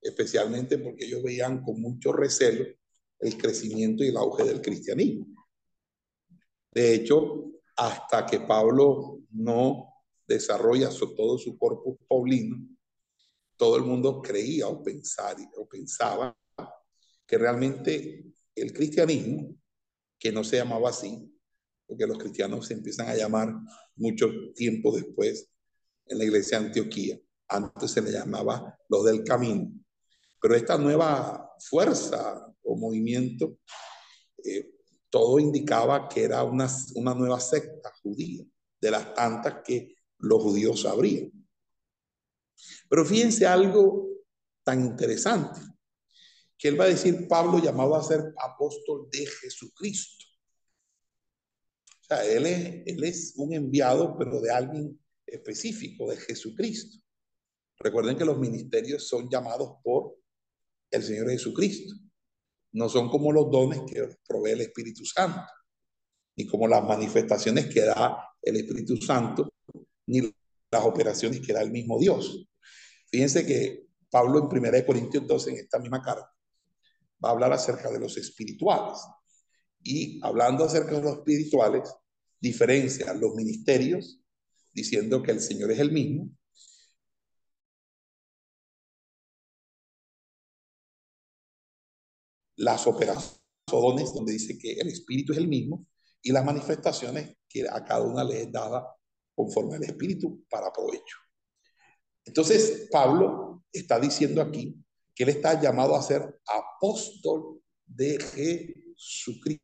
[0.00, 2.66] especialmente porque ellos veían con mucho recelo
[3.20, 5.26] el crecimiento y el auge del cristianismo.
[6.72, 9.92] De hecho, hasta que Pablo no
[10.26, 12.56] desarrolla todo su corpus paulino,
[13.56, 16.36] todo el mundo creía o, pensaba
[17.26, 19.54] que realmente el cristianismo,
[20.18, 21.32] que no se llamaba así,
[21.86, 23.54] porque los cristianos se empiezan a llamar
[23.96, 25.48] mucho tiempo después
[26.06, 29.72] en la iglesia de Antioquía, antes se le llamaba los del camino,
[30.40, 33.58] pero esta nueva fuerza movimiento,
[34.42, 34.72] eh,
[35.10, 38.44] todo indicaba que era una, una nueva secta judía,
[38.80, 41.30] de las tantas que los judíos sabrían.
[42.88, 44.08] Pero fíjense algo
[44.64, 45.60] tan interesante,
[46.58, 50.24] que él va a decir, Pablo llamado a ser apóstol de Jesucristo.
[52.02, 56.98] O sea, él es, él es un enviado, pero de alguien específico, de Jesucristo.
[57.78, 60.16] Recuerden que los ministerios son llamados por
[60.90, 61.94] el Señor Jesucristo.
[62.76, 65.40] No son como los dones que provee el Espíritu Santo,
[66.36, 69.48] ni como las manifestaciones que da el Espíritu Santo,
[70.06, 70.20] ni
[70.70, 72.46] las operaciones que da el mismo Dios.
[73.10, 76.30] Fíjense que Pablo en 1 Corintios 12, en esta misma carta,
[77.24, 78.98] va a hablar acerca de los espirituales.
[79.82, 81.90] Y hablando acerca de los espirituales,
[82.38, 84.20] diferencia los ministerios,
[84.74, 86.28] diciendo que el Señor es el mismo,
[92.56, 95.86] las operaciones, donde dice que el Espíritu es el mismo,
[96.22, 98.84] y las manifestaciones que a cada una le es dada
[99.34, 101.18] conforme al Espíritu para provecho.
[102.24, 104.76] Entonces, Pablo está diciendo aquí
[105.14, 109.62] que él está llamado a ser apóstol de Jesucristo.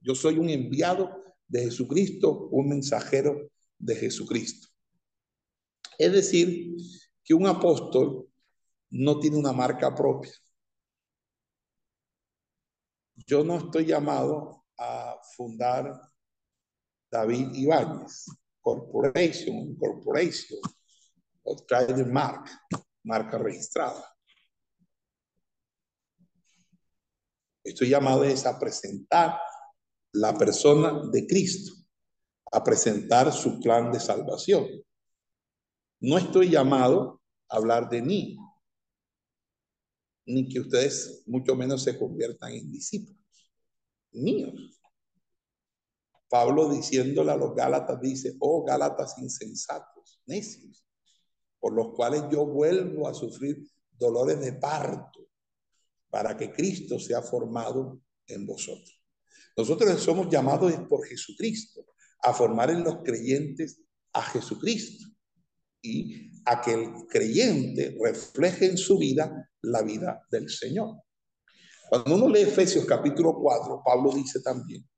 [0.00, 1.10] Yo soy un enviado
[1.48, 4.68] de Jesucristo, un mensajero de Jesucristo.
[5.98, 6.76] Es decir,
[7.24, 8.28] que un apóstol
[8.90, 10.32] no tiene una marca propia.
[13.26, 16.00] Yo no estoy llamado a fundar
[17.10, 18.26] David Ibáñez
[18.60, 20.60] Corporation, Corporation,
[21.42, 21.56] o
[22.06, 22.44] Mark,
[23.04, 24.04] marca registrada.
[27.64, 29.38] Estoy llamado es a presentar
[30.12, 31.72] la persona de Cristo,
[32.52, 34.66] a presentar su plan de salvación.
[36.00, 38.38] No estoy llamado a hablar de mí,
[40.26, 43.20] ni que ustedes mucho menos se conviertan en discípulos
[44.12, 44.80] míos.
[46.28, 50.86] Pablo diciéndole a los Gálatas dice, oh Gálatas insensatos, necios,
[51.58, 53.66] por los cuales yo vuelvo a sufrir
[53.98, 55.28] dolores de parto
[56.08, 59.02] para que Cristo sea formado en vosotros.
[59.56, 61.84] Nosotros somos llamados por Jesucristo
[62.22, 65.06] a formar en los creyentes a Jesucristo
[65.82, 70.96] y a que el creyente refleje en su vida la vida del Señor.
[71.88, 74.88] Cuando uno lee Efesios capítulo 4, Pablo dice también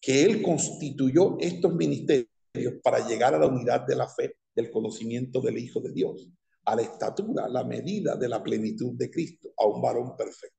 [0.00, 2.30] que él constituyó estos ministerios
[2.82, 6.28] para llegar a la unidad de la fe, del conocimiento del Hijo de Dios,
[6.64, 10.56] a la estatura, la medida de la plenitud de Cristo, a un varón perfecto.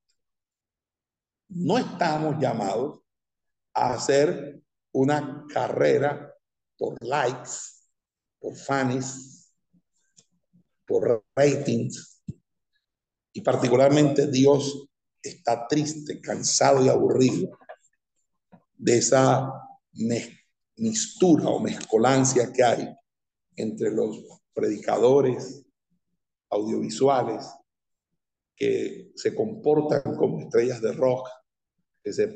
[1.50, 3.02] No estamos llamados
[3.74, 4.62] a hacer
[4.94, 6.34] una carrera
[6.78, 7.52] por likes,
[8.40, 9.47] por fans,
[10.88, 12.24] por ratings.
[13.34, 14.88] Y particularmente Dios
[15.22, 17.60] está triste, cansado y aburrido
[18.76, 19.52] de esa
[20.78, 22.96] mistura o mezcolancia que hay
[23.56, 24.24] entre los
[24.54, 25.64] predicadores
[26.50, 27.46] audiovisuales
[28.56, 31.28] que se comportan como estrellas de rock,
[32.04, 32.36] que se,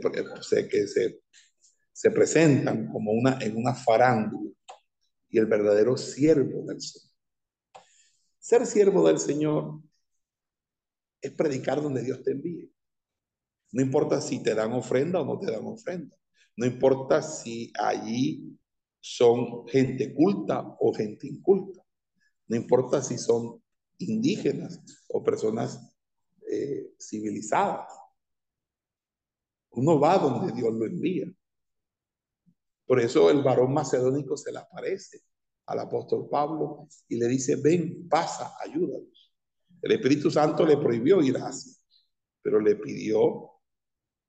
[0.68, 1.22] que se,
[1.92, 4.52] se presentan como una, en una farándula,
[5.30, 7.11] y el verdadero siervo del Señor.
[8.42, 9.80] Ser siervo del Señor
[11.22, 12.74] es predicar donde Dios te envíe.
[13.72, 16.18] No importa si te dan ofrenda o no te dan ofrenda.
[16.58, 18.58] No importa si allí
[19.00, 21.84] son gente culta o gente inculta.
[22.48, 23.62] No importa si son
[24.00, 25.80] indígenas o personas
[26.52, 27.94] eh, civilizadas.
[29.70, 31.32] Uno va donde Dios lo envía.
[32.88, 35.22] Por eso el varón macedónico se le aparece
[35.72, 39.34] al apóstol Pablo y le dice, ven, pasa, ayúdanos.
[39.82, 41.76] El Espíritu Santo le prohibió ir así,
[42.42, 43.50] pero le pidió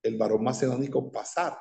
[0.02, 1.56] el varón macedónico pasar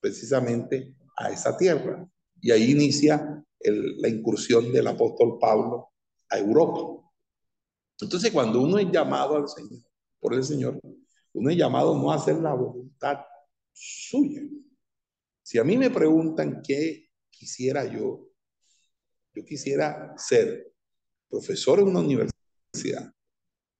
[0.00, 2.08] precisamente a esa tierra.
[2.40, 5.90] Y ahí inicia la incursión del apóstol Pablo
[6.30, 7.06] a Europa.
[8.00, 9.82] Entonces, cuando uno es llamado al Señor,
[10.18, 10.80] por el Señor,
[11.34, 13.18] uno es llamado no hacer la voluntad
[13.72, 14.42] suya.
[15.42, 18.29] Si a mí me preguntan qué quisiera yo,
[19.34, 20.72] yo quisiera ser
[21.28, 23.12] profesor en una universidad,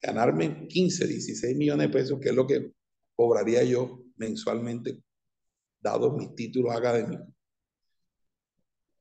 [0.00, 2.72] ganarme 15, 16 millones de pesos, que es lo que
[3.14, 5.02] cobraría yo mensualmente,
[5.80, 7.26] dado mis títulos académicos.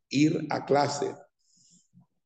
[0.10, 1.14] Ir a clase,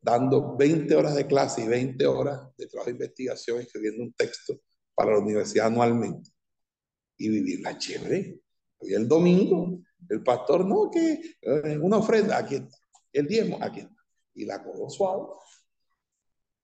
[0.01, 4.61] dando 20 horas de clase y 20 horas de trabajo de investigación, escribiendo un texto
[4.95, 6.31] para la universidad anualmente.
[7.17, 8.39] Y vivir la chévere.
[8.79, 12.77] Hoy el domingo, el pastor, no, que eh, una ofrenda, aquí está.
[13.11, 14.02] El diezmo, aquí está.
[14.35, 15.23] Y la cojo suave.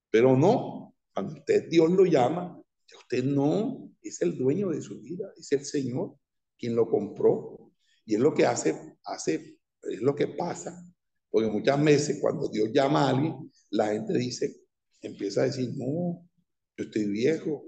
[0.09, 2.61] Pero no, cuando usted Dios lo llama,
[2.97, 6.15] usted no es el dueño de su vida, es el Señor
[6.57, 7.71] quien lo compró.
[8.05, 10.83] Y es lo que hace, hace, es lo que pasa.
[11.29, 14.55] Porque muchas veces cuando Dios llama a alguien, la gente dice,
[15.01, 16.27] empieza a decir, no,
[16.75, 17.65] yo estoy viejo.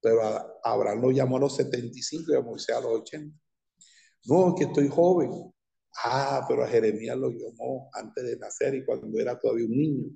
[0.00, 0.20] Pero
[0.62, 3.36] Abraham lo llamó a los 75 y a Moisés a los 80.
[4.26, 5.30] No, que estoy joven.
[5.96, 10.10] Ah, pero a Jeremías lo llamó antes de nacer y cuando era todavía un niño.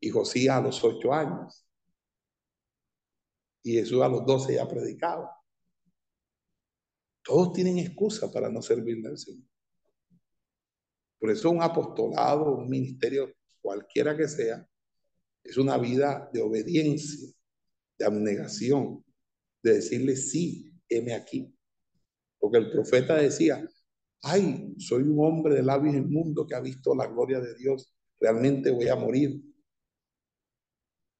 [0.00, 1.66] Y Josías a los 8 años.
[3.62, 5.30] Y Jesús a los 12 ya predicaba.
[7.22, 9.46] Todos tienen excusa para no servirle al Señor.
[11.20, 14.66] Por eso un apostolado, un ministerio, cualquiera que sea,
[15.44, 17.32] es una vida de obediencia,
[17.96, 19.04] de abnegación,
[19.62, 21.56] de decirle sí, heme aquí.
[22.40, 23.64] Porque el profeta decía,
[24.22, 28.70] ay, soy un hombre de labios mundo que ha visto la gloria de Dios, realmente
[28.70, 29.42] voy a morir.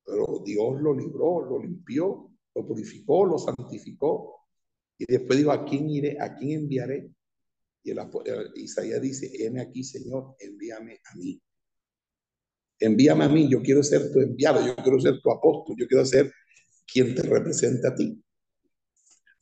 [0.05, 4.47] Pero Dios lo libró, lo limpió, lo purificó, lo santificó.
[4.99, 6.17] Y después dijo, ¿a quién iré?
[6.21, 7.11] ¿A quién enviaré?
[7.85, 7.99] Y el,
[8.55, 11.41] Isaías dice, heme aquí, Señor, envíame a mí.
[12.79, 16.05] Envíame a mí, yo quiero ser tu enviado, yo quiero ser tu apóstol, yo quiero
[16.05, 16.33] ser
[16.87, 18.23] quien te represente a ti.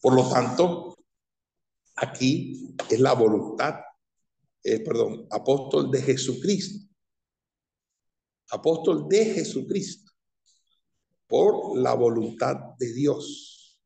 [0.00, 0.89] Por lo tanto,
[2.00, 3.80] aquí es la voluntad,
[4.62, 6.86] eh, perdón, apóstol de Jesucristo.
[8.50, 10.10] Apóstol de Jesucristo.
[11.26, 13.78] Por la voluntad de Dios.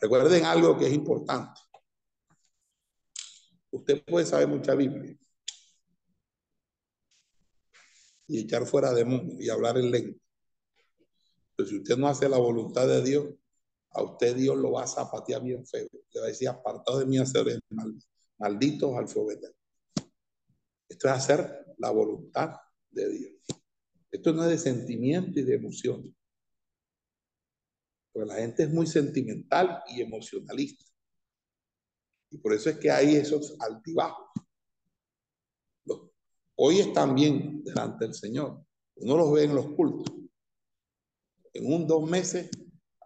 [0.00, 1.60] Recuerden algo que es importante.
[3.70, 5.16] Usted puede saber mucha Biblia
[8.26, 10.20] y echar fuera de mundo y hablar en lengua.
[11.56, 13.34] Pero si usted no hace la voluntad de Dios,
[13.94, 15.88] a usted Dios lo va a zapatear bien feo.
[16.12, 17.94] Le va a decir, apartado de mí hacer mal,
[18.38, 19.52] malditos alfabetos.
[20.88, 22.56] Esto es hacer la voluntad
[22.90, 23.32] de Dios.
[24.10, 26.16] Esto no es de sentimiento y de emoción.
[28.12, 30.84] Porque la gente es muy sentimental y emocionalista.
[32.30, 34.26] Y por eso es que hay esos altibajos.
[36.56, 38.64] hoy están bien delante del Señor.
[38.96, 40.12] Uno los ve en los cultos.
[41.52, 42.50] En un dos meses,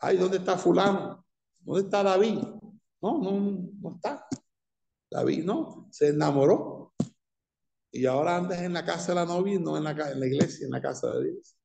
[0.01, 1.25] ay, ¿dónde está fulano?
[1.61, 2.39] ¿Dónde está David?
[3.01, 4.27] No, no, no está.
[5.11, 6.95] David no, se enamoró.
[7.91, 10.67] Y ahora andas en la casa de la novia no en la, en la iglesia,
[10.67, 11.57] en la casa de Dios.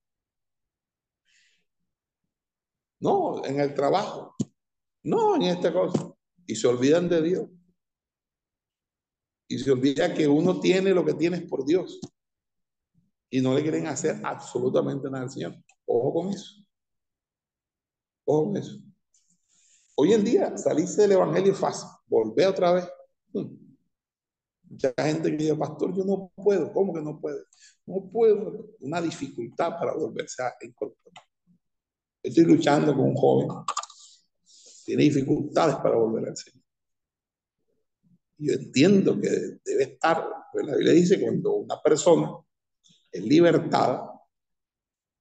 [3.00, 4.36] No, en el trabajo.
[5.04, 6.14] No, en esta cosa
[6.46, 7.50] y se olvidan de Dios.
[9.48, 12.00] Y se olvida que uno tiene lo que tienes por Dios.
[13.30, 15.56] Y no le quieren hacer absolutamente nada al Señor.
[15.86, 16.63] Ojo con eso.
[18.26, 18.80] Ojo eso.
[19.96, 21.88] Hoy en día, salirse del Evangelio es fácil.
[22.08, 22.88] Volver otra vez.
[23.32, 23.56] Hmm.
[24.70, 26.72] Mucha gente que dice, pastor, yo no puedo.
[26.74, 27.44] ¿Cómo que no puede?
[27.86, 28.70] No puedo.
[28.80, 31.26] Una dificultad para volverse a incorporar.
[32.24, 33.48] Estoy luchando con un joven
[34.84, 36.64] tiene dificultades para volver al Señor.
[38.38, 39.30] Yo entiendo que
[39.64, 42.32] debe estar, pues la Biblia dice cuando una persona
[43.12, 44.12] es libertada,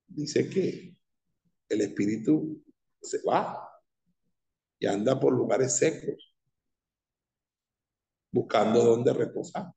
[0.07, 0.97] dice que
[1.69, 2.62] el espíritu
[3.03, 3.69] se va
[4.79, 6.35] y anda por lugares secos,
[8.33, 9.73] buscando dónde reposar.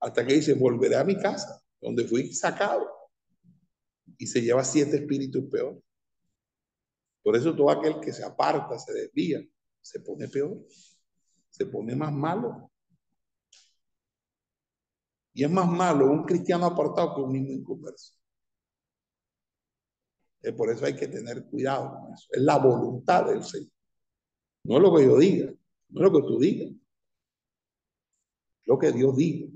[0.00, 2.88] Hasta que dice, volveré a mi casa, donde fui sacado.
[4.16, 5.82] Y se lleva siete espíritus peores.
[7.22, 9.40] Por eso todo aquel que se aparta, se desvía,
[9.80, 10.64] se pone peor,
[11.48, 12.70] se pone más malo.
[15.32, 18.19] Y es más malo un cristiano apartado que un niño inconverso.
[20.56, 22.28] Por eso hay que tener cuidado con eso.
[22.30, 23.70] Es la voluntad del Señor.
[24.64, 25.52] No lo que yo diga,
[25.88, 26.72] no es lo que tú digas.
[28.64, 29.48] Lo que Dios diga.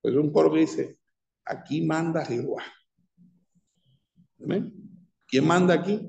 [0.00, 0.98] Pues un coro que dice,
[1.44, 2.62] aquí manda Jehová.
[4.42, 4.72] Amén.
[5.26, 6.00] ¿Quién manda aquí?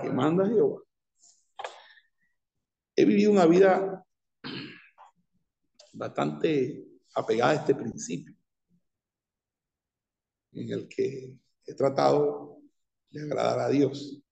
[0.00, 0.82] ¿Quién manda Jehová.
[2.94, 4.06] He vivido una vida
[5.92, 8.34] bastante apegada a este principio,
[10.52, 11.36] en el que
[11.66, 12.58] he tratado
[13.10, 14.22] de agradar a Dios,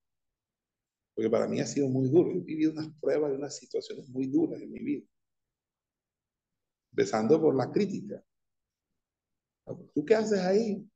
[1.15, 2.31] porque para mí ha sido muy duro.
[2.31, 5.07] He vivido unas pruebas y unas situaciones muy duras en mi vida,
[6.93, 8.25] empezando por la crítica.
[9.95, 10.89] ¿Tú qué haces ahí?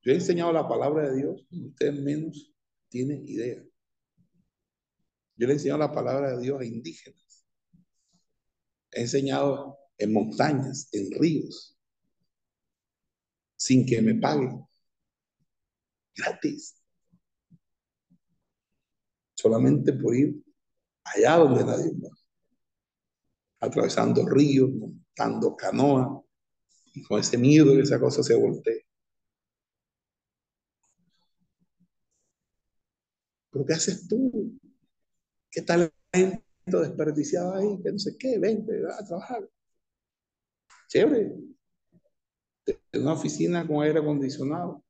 [0.00, 2.54] Yo he enseñado la palabra de Dios y ustedes menos
[2.88, 3.62] tienen idea.
[5.36, 7.46] Yo le he enseñado la palabra de Dios a indígenas.
[8.90, 11.76] He enseñado en montañas, en ríos,
[13.56, 14.64] sin que me paguen.
[16.16, 16.74] Gratis.
[19.34, 20.42] Solamente por ir
[21.04, 22.10] allá donde nadie va.
[23.60, 26.22] Atravesando ríos, montando canoa,
[26.94, 28.86] y con ese miedo que esa cosa se voltee.
[33.50, 34.58] ¿Pero qué haces tú?
[35.50, 37.80] ¿Qué tal talento desperdiciado ahí?
[37.82, 39.48] Que no sé qué, vente, va a trabajar.
[40.88, 41.36] Chévere.
[42.92, 44.82] En una oficina con aire acondicionado.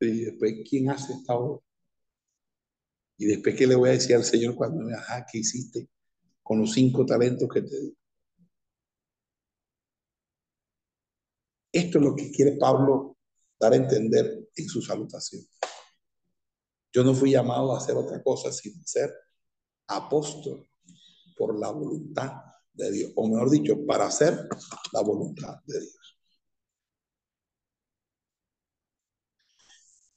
[0.00, 1.60] Y después, ¿quién hace esta obra?
[3.16, 5.88] Y después, ¿qué le voy a decir al Señor cuando me diga, ¿qué hiciste
[6.42, 7.96] con los cinco talentos que te di?
[11.72, 13.16] Esto es lo que quiere Pablo
[13.58, 15.42] dar a entender en su salutación.
[16.92, 19.12] Yo no fui llamado a hacer otra cosa sino ser
[19.88, 20.68] apóstol
[21.36, 22.32] por la voluntad
[22.78, 24.48] de Dios, o mejor dicho, para hacer
[24.92, 26.18] la voluntad de Dios.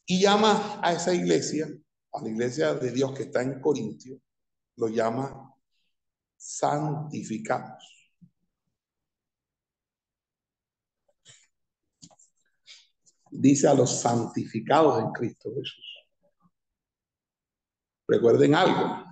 [0.05, 1.67] Y llama a esa iglesia,
[2.13, 4.21] a la iglesia de Dios que está en Corintio,
[4.77, 5.53] lo llama
[6.37, 7.91] santificados.
[13.31, 16.05] dice a los santificados en Cristo Jesús.
[18.07, 19.05] Recuerden algo,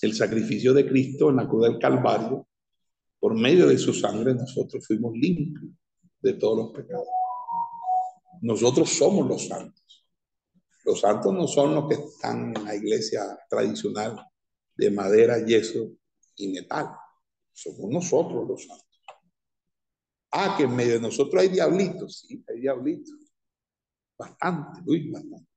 [0.00, 2.46] el sacrificio de Cristo en la cruz del Calvario,
[3.24, 5.72] por medio de su sangre nosotros fuimos limpios
[6.20, 7.08] de todos los pecados.
[8.42, 10.06] Nosotros somos los santos.
[10.84, 14.28] Los santos no son los que están en la iglesia tradicional
[14.76, 15.92] de madera, yeso
[16.36, 16.90] y metal.
[17.50, 19.02] Somos nosotros los santos.
[20.30, 22.26] Ah, que en medio de nosotros hay diablitos.
[22.28, 23.14] Sí, hay diablitos.
[24.18, 25.48] Bastante, uy, bastante.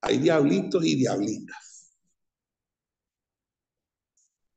[0.00, 1.69] Hay diablitos y diablitas.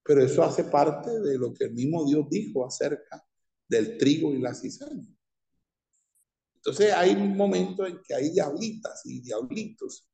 [0.04, 3.26] Pero eso hace parte de lo que el mismo Dios dijo acerca
[3.68, 5.08] del trigo y la cizaña.
[6.56, 10.10] Entonces hay un momento en que hay diablitas y diablitos.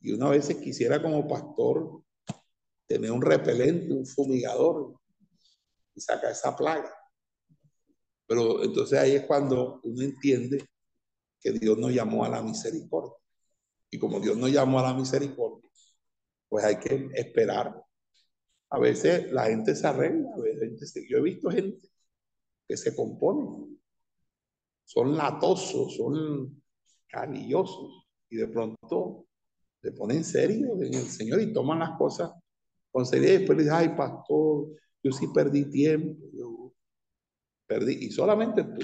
[0.00, 2.02] Y una vez quisiera como pastor
[2.86, 4.94] tener un repelente, un fumigador
[5.94, 6.94] y sacar esa plaga.
[8.26, 10.68] Pero entonces ahí es cuando uno entiende
[11.40, 13.14] que Dios nos llamó a la misericordia.
[13.90, 15.68] Y como Dios nos llamó a la misericordia,
[16.48, 17.85] pues hay que esperar.
[18.70, 21.88] A veces la gente se arregla, a veces yo he visto gente
[22.66, 23.78] que se compone,
[24.84, 26.62] son latosos, son
[27.08, 29.26] cariñosos y de pronto
[29.80, 32.32] se ponen serio en el Señor y toman las cosas
[32.90, 36.72] con seriedad y después dicen, ay pastor, yo sí perdí tiempo, yo
[37.66, 38.80] perdí, y solamente tú,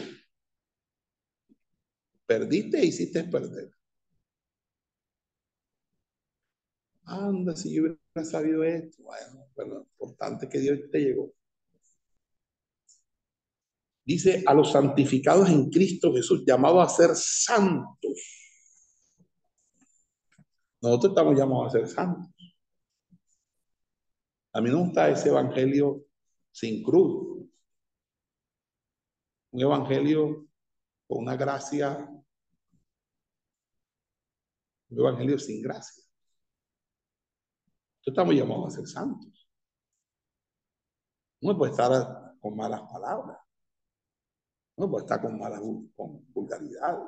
[2.32, 3.70] Perdiste e hiciste perder.
[7.04, 11.32] Anda, si yo hubiera sabido esto, bueno, pero importante que Dios te llegó.
[14.04, 18.58] Dice a los santificados en Cristo Jesús, llamados a ser santos.
[20.80, 22.34] Nosotros estamos llamados a ser santos.
[24.52, 26.04] A mí no me gusta ese evangelio
[26.50, 27.48] sin cruz.
[29.52, 30.46] Un evangelio
[31.06, 31.96] con una gracia,
[34.90, 36.01] un evangelio sin gracia.
[38.04, 39.48] Estamos llamados a ser santos.
[41.40, 43.38] No puede estar con malas palabras.
[44.76, 45.60] No puede estar con malas
[45.94, 46.98] con vulgaridad.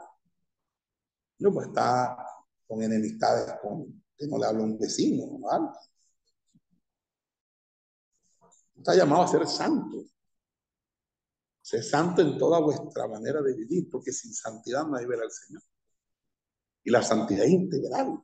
[1.39, 2.17] No puede estar
[2.67, 5.69] con enemistades con que no le habla un vecino ¿vale?
[8.77, 10.05] Está llamado a ser santo.
[11.63, 15.31] Sé santo en toda vuestra manera de vivir, porque sin santidad no hay ver al
[15.31, 15.63] Señor.
[16.83, 18.23] Y la santidad integral.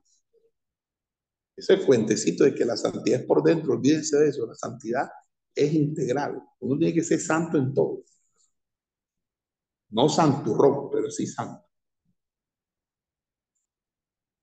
[1.60, 5.10] Ese cuentecito de que la santidad es por dentro, olvídense de eso, la santidad
[5.54, 6.42] es integral.
[6.60, 8.02] Uno tiene que ser santo en todo.
[9.90, 11.62] No santurrón, pero sí santo.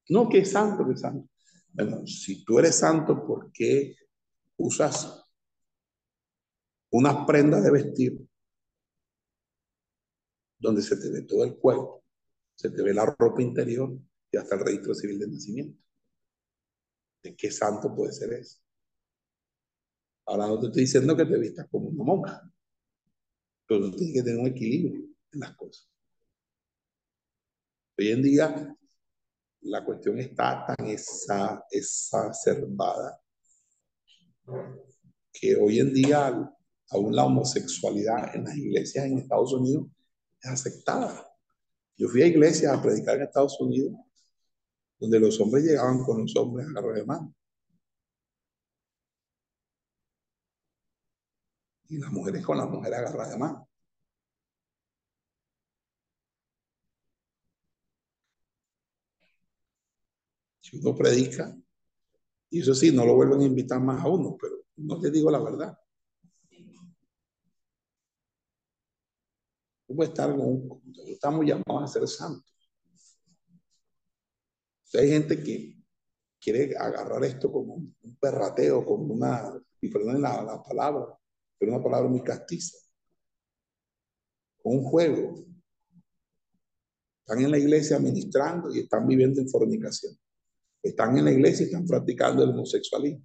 [0.09, 1.27] No que es santo, que es santo.
[1.73, 3.95] Bueno, si tú eres santo, ¿por qué
[4.57, 5.23] usas
[6.91, 8.27] unas prendas de vestir
[10.59, 12.03] donde se te ve todo el cuerpo,
[12.53, 13.97] se te ve la ropa interior
[14.31, 15.86] y hasta el registro civil de nacimiento.
[17.23, 18.59] ¿De qué santo puede ser eso?
[20.25, 22.51] Ahora no te estoy diciendo que te vistas como una monja,
[23.65, 25.89] pero tú tienes que tener un equilibrio en las cosas.
[27.97, 28.77] Hoy en día
[29.61, 33.19] la cuestión está tan esa, exacerbada
[35.33, 36.53] que hoy en día
[36.89, 39.87] aún la homosexualidad en las iglesias en Estados Unidos
[40.41, 41.27] es aceptada.
[41.97, 43.93] Yo fui a iglesias a predicar en Estados Unidos,
[44.99, 47.33] donde los hombres llegaban con los hombres a de mano.
[51.89, 53.69] Y las mujeres con las mujeres agarradas de mano.
[60.59, 61.55] Si uno predica,
[62.49, 65.31] y eso sí, no lo vuelven a invitar más a uno, pero no te digo
[65.31, 65.77] la verdad.
[70.03, 72.56] estar con Estamos llamados a ser santos.
[74.93, 75.77] Hay gente que
[76.39, 81.05] quiere agarrar esto como un perrateo, como una, y perdonen la, la palabra,
[81.57, 82.77] pero una palabra muy castiza,
[84.63, 85.45] un juego.
[87.19, 90.17] Están en la iglesia ministrando y están viviendo en fornicación.
[90.81, 93.23] Están en la iglesia y están practicando el homosexualismo.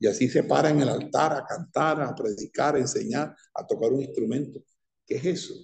[0.00, 3.92] Y así se para en el altar a cantar, a predicar, a enseñar, a tocar
[3.92, 4.62] un instrumento.
[5.04, 5.54] ¿Qué es eso?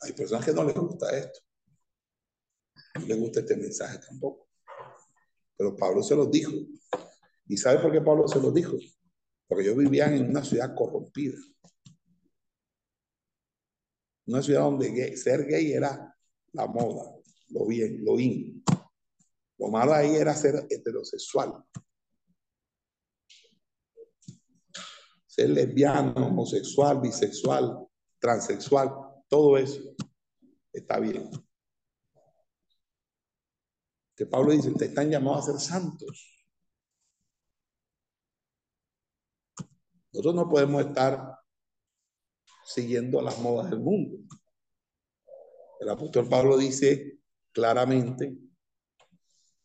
[0.00, 1.40] Hay personas que no les gusta esto.
[3.00, 4.48] No les gusta este mensaje tampoco.
[5.56, 6.52] Pero Pablo se los dijo.
[7.46, 8.76] ¿Y sabe por qué Pablo se los dijo?
[9.46, 11.36] Porque ellos vivían en una ciudad corrompida.
[14.26, 16.16] Una ciudad donde ser gay era
[16.52, 17.12] la moda,
[17.48, 18.62] lo bien, lo in.
[19.58, 21.64] Lo malo ahí era ser heterosexual.
[25.26, 27.86] Ser lesbiano, homosexual, bisexual,
[28.18, 29.80] transexual, todo eso
[30.72, 31.30] está bien.
[34.16, 36.36] Que Pablo dice, te están llamados a ser santos.
[40.12, 41.38] Nosotros no podemos estar
[42.64, 44.18] siguiendo las modas del mundo.
[45.78, 47.20] El apóstol Pablo dice
[47.52, 48.36] claramente,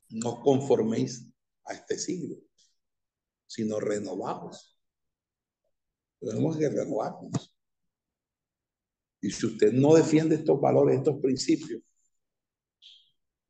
[0.09, 1.33] no conforméis
[1.65, 2.37] a este siglo,
[3.47, 4.79] sino renovados.
[6.19, 7.54] Tenemos que renovarnos.
[9.25, 11.81] Y si usted no defiende estos valores, estos principios,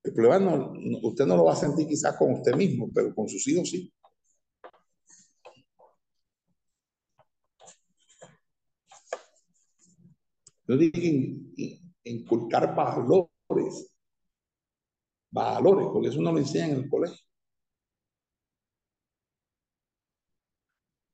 [0.04, 0.74] el problema no,
[1.04, 3.92] usted no lo va a sentir quizás con usted mismo, pero con sus hijos sí.
[10.68, 10.98] Yo digo
[12.06, 13.94] inculcar valores,
[15.30, 17.20] valores, porque eso no lo enseñan en el colegio.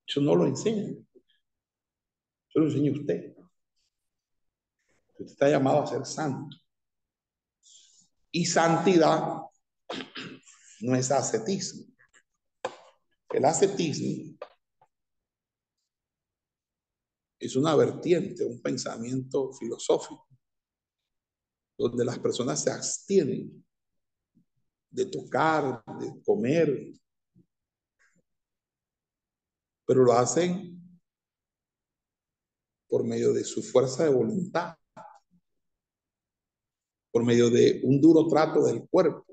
[0.05, 1.07] Eso no lo enseñan.
[2.49, 3.41] Eso lo enseña usted.
[5.22, 6.57] Usted está llamado a ser santo.
[8.32, 9.41] Y santidad
[10.82, 11.86] no es ascetismo.
[13.30, 14.38] El ascetismo
[17.39, 20.28] es una vertiente, un pensamiento filosófico,
[21.78, 23.65] donde las personas se abstienen
[24.89, 26.93] de tocar, de comer,
[29.86, 30.80] pero lo hacen
[32.88, 34.76] por medio de su fuerza de voluntad
[37.12, 39.26] por medio de un duro trato del cuerpo.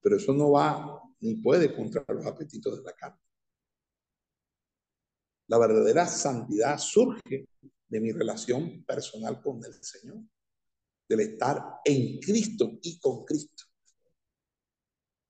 [0.00, 3.20] Pero eso no va ni puede contra los apetitos de la carne.
[5.48, 7.48] La verdadera santidad surge
[7.88, 10.22] de mi relación personal con el Señor,
[11.08, 13.64] del estar en Cristo y con Cristo.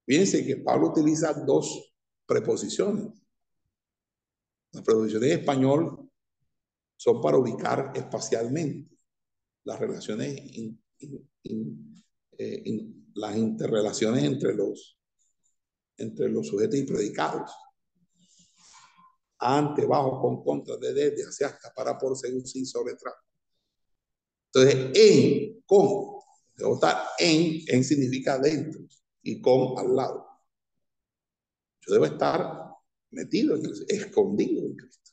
[0.05, 1.95] Fíjense que Pablo utiliza dos
[2.27, 3.13] preposiciones.
[4.73, 6.11] Las preposiciones en español
[6.97, 8.95] son para ubicar espacialmente
[9.65, 10.39] las relaciones
[13.15, 14.99] las interrelaciones entre los,
[15.97, 17.51] entre los sujetos y predicados.
[19.39, 23.15] Ante, bajo, con, contra, de, desde, hacia, hasta, para, por, según, sin, sobre, tras.
[24.53, 26.21] Entonces, en, con,
[26.55, 28.81] debo estar en, en significa dentro
[29.23, 30.27] y con al lado.
[31.87, 32.71] Yo debo estar
[33.11, 35.11] metido en Cristo, escondido en Cristo.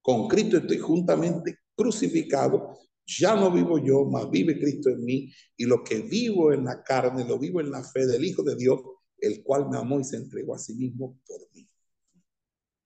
[0.00, 2.78] Con Cristo estoy juntamente crucificado
[3.18, 6.82] ya no vivo yo, mas vive Cristo en mí, y lo que vivo en la
[6.82, 8.80] carne, lo vivo en la fe del Hijo de Dios,
[9.18, 11.68] el cual me amó y se entregó a sí mismo por mí.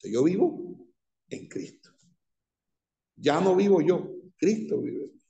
[0.04, 0.86] yo vivo
[1.28, 1.90] en Cristo.
[3.16, 5.22] Ya no vivo yo, Cristo vive en mí.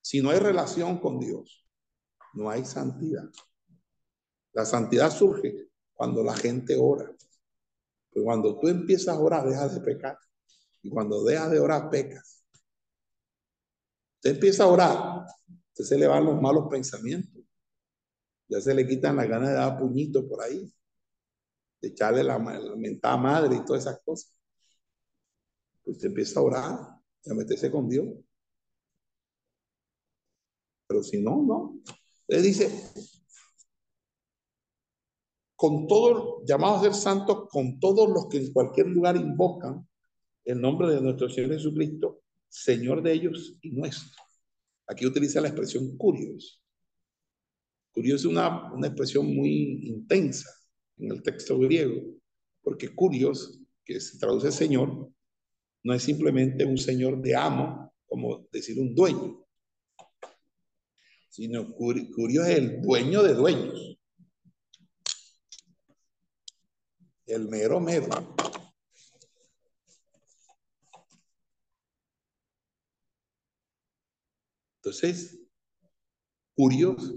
[0.00, 1.64] Si no hay relación con Dios,
[2.34, 3.30] no hay santidad.
[4.52, 7.14] La santidad surge cuando la gente ora.
[8.12, 10.18] Pero cuando tú empiezas a orar, dejas de pecar.
[10.82, 12.44] Y cuando dejas de orar, pecas.
[14.16, 15.26] Usted empieza a orar,
[15.70, 17.42] usted se le van los malos pensamientos.
[18.48, 20.70] Ya se le quitan las ganas de dar puñito por ahí.
[21.80, 24.34] De echarle la, mentada madre y todas esas cosas.
[25.84, 26.78] Usted empieza a orar
[27.24, 28.08] y a meterse con Dios.
[30.86, 31.80] Pero si no, no.
[32.26, 32.68] Él dice,
[35.60, 39.86] con todos, llamados a ser santos, con todos los que en cualquier lugar invocan
[40.42, 44.22] el nombre de nuestro Señor Jesucristo, Señor de ellos y nuestro.
[44.86, 46.64] Aquí utiliza la expresión curios.
[47.92, 50.48] Curios es una, una expresión muy intensa
[50.96, 52.10] en el texto griego,
[52.62, 55.10] porque curios, que se traduce Señor,
[55.82, 59.44] no es simplemente un Señor de amo, como decir un dueño,
[61.28, 63.99] sino curios es el dueño de dueños.
[67.30, 68.08] El mero mero.
[74.76, 75.38] Entonces,
[76.56, 77.14] curioso,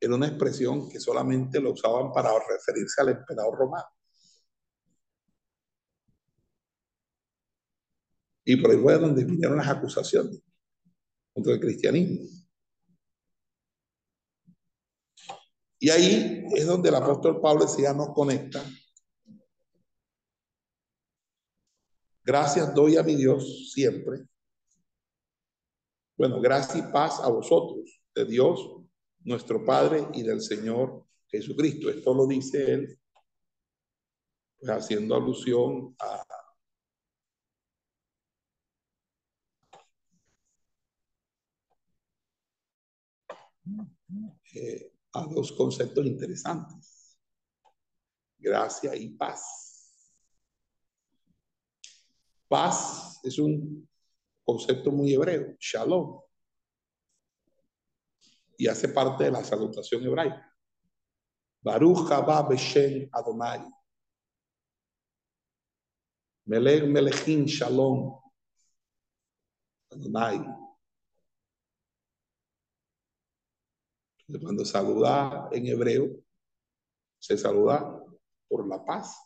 [0.00, 3.88] era una expresión que solamente lo usaban para referirse al emperador romano.
[8.44, 10.40] Y por ahí fue donde vinieron las acusaciones
[11.34, 12.24] contra el cristianismo.
[15.80, 18.64] Y ahí es donde el apóstol Pablo decía, nos conecta.
[22.26, 24.26] Gracias doy a mi Dios siempre.
[26.18, 28.68] Bueno, gracias y paz a vosotros, de Dios,
[29.20, 31.88] nuestro Padre y del Señor Jesucristo.
[31.88, 32.98] Esto lo dice él,
[34.58, 36.24] pues haciendo alusión a,
[44.52, 47.16] eh, a dos conceptos interesantes.
[48.36, 49.65] Gracia y paz.
[52.48, 53.88] Paz es un
[54.44, 56.20] concepto muy hebreo, shalom,
[58.56, 60.56] y hace parte de la salutación hebraica.
[61.60, 63.68] Baruch haba beshem Adonai.
[66.46, 68.20] Melech melechim shalom.
[69.90, 70.46] Adonai.
[74.40, 76.06] Cuando saluda en hebreo,
[77.18, 78.00] se saluda
[78.48, 79.16] por la paz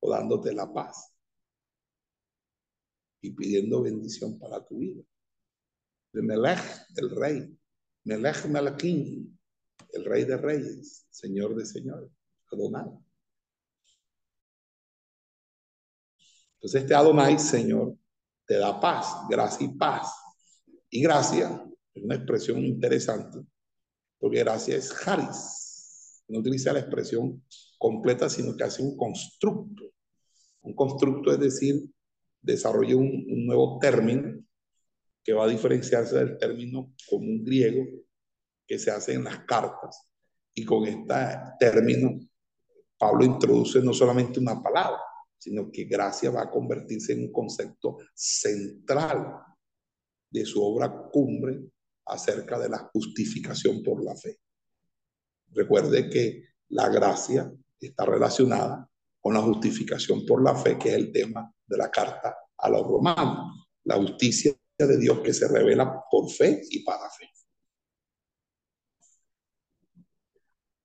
[0.00, 1.09] o dándote la paz
[3.20, 5.02] y pidiendo bendición para tu vida.
[6.12, 6.60] De Melech,
[6.96, 7.58] el rey.
[8.04, 9.38] Melech Melachim,
[9.92, 12.10] el rey de reyes, señor de señores,
[12.50, 12.90] Adonai.
[16.54, 17.96] Entonces este Adonai, Señor,
[18.46, 20.12] te da paz, gracia y paz.
[20.90, 23.38] Y gracia es una expresión interesante
[24.18, 26.22] porque gracia es haris.
[26.28, 27.42] No utiliza la expresión
[27.78, 29.84] completa, sino que hace un constructo.
[30.60, 31.82] Un constructo es decir,
[32.40, 34.42] desarrolla un, un nuevo término
[35.22, 37.84] que va a diferenciarse del término común griego
[38.66, 40.12] que se hace en las cartas.
[40.54, 41.14] Y con este
[41.58, 42.18] término,
[42.96, 45.00] Pablo introduce no solamente una palabra,
[45.38, 49.40] sino que gracia va a convertirse en un concepto central
[50.30, 51.60] de su obra cumbre
[52.06, 54.38] acerca de la justificación por la fe.
[55.52, 58.89] Recuerde que la gracia está relacionada
[59.20, 62.82] con la justificación por la fe, que es el tema de la carta a los
[62.82, 63.68] romanos.
[63.84, 67.28] La justicia de Dios que se revela por fe y para fe.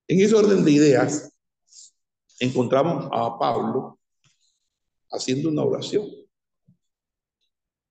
[0.08, 1.32] En ese orden de ideas,
[2.40, 4.00] encontramos a Pablo
[5.10, 6.08] haciendo una oración,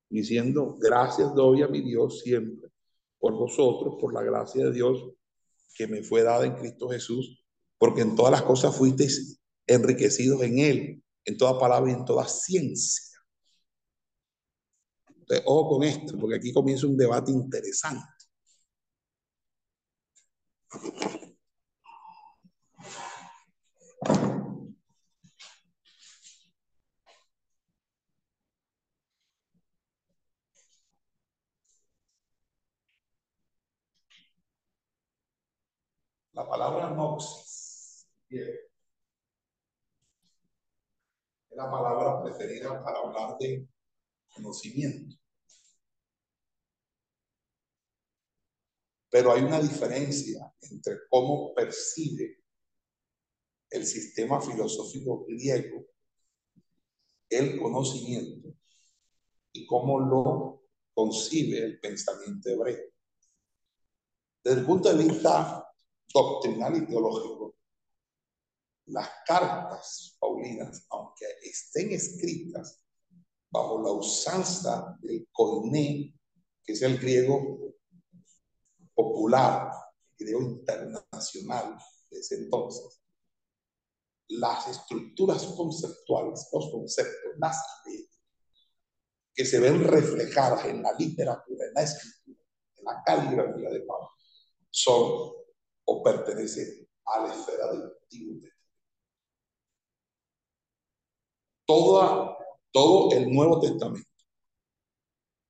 [0.09, 2.71] diciendo, gracias doy a mi Dios siempre
[3.19, 5.03] por vosotros, por la gracia de Dios
[5.75, 7.43] que me fue dada en Cristo Jesús,
[7.79, 12.27] porque en todas las cosas fuisteis enriquecidos en Él, en toda palabra y en toda
[12.27, 13.19] ciencia.
[15.09, 18.05] Entonces, ojo con esto, porque aquí comienza un debate interesante.
[36.33, 38.07] La palabra noxis
[41.55, 43.69] es la palabra preferida para hablar de
[44.35, 45.17] conocimiento.
[49.09, 52.43] Pero hay una diferencia entre cómo percibe
[53.71, 55.87] el sistema filosófico griego
[57.31, 58.53] el conocimiento
[59.53, 62.91] y cómo lo concibe el pensamiento hebreo.
[64.43, 65.73] Desde el punto de vista
[66.13, 67.57] doctrinal y teológico,
[68.87, 72.85] las cartas paulinas, aunque estén escritas
[73.51, 76.15] bajo la usanza del koiné,
[76.63, 77.75] que es el griego
[78.95, 79.71] popular,
[80.11, 81.79] el griego internacional
[82.11, 83.01] de ese entonces,
[84.29, 87.57] las estructuras conceptuales, los conceptos, las
[87.87, 88.09] ideas,
[89.35, 92.41] que se ven reflejadas en la literatura, en la escritura,
[92.77, 94.11] en la caligrafía de Pablo,
[94.71, 95.33] son
[95.87, 98.55] o pertenece a la esfera del Antiguo Testamento.
[101.67, 102.37] Toda,
[102.71, 104.09] todo el Nuevo Testamento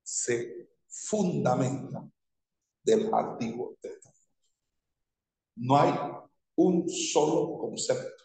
[0.03, 2.09] se fundamenta
[2.83, 4.29] del Antiguo Testamento.
[5.57, 5.95] No hay
[6.57, 8.25] un solo concepto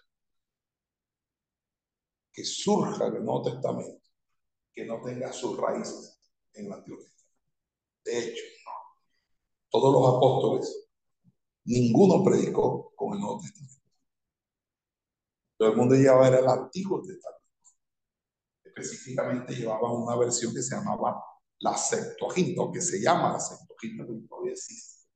[2.31, 4.07] que surja del Nuevo Testamento
[4.73, 6.19] que no tenga sus raíces
[6.53, 6.99] en el Antiguo.
[8.03, 8.43] De hecho,
[9.69, 10.89] todos los apóstoles
[11.69, 13.83] Ninguno predicó con el Nuevo Testamento.
[15.55, 17.38] Todo el mundo llevaba era el Antiguo Testamento.
[18.79, 21.23] Específicamente llevaban una versión que se llamaba
[21.59, 25.07] la Septuaginta, o que se llama la Septuaginta, que todavía existe.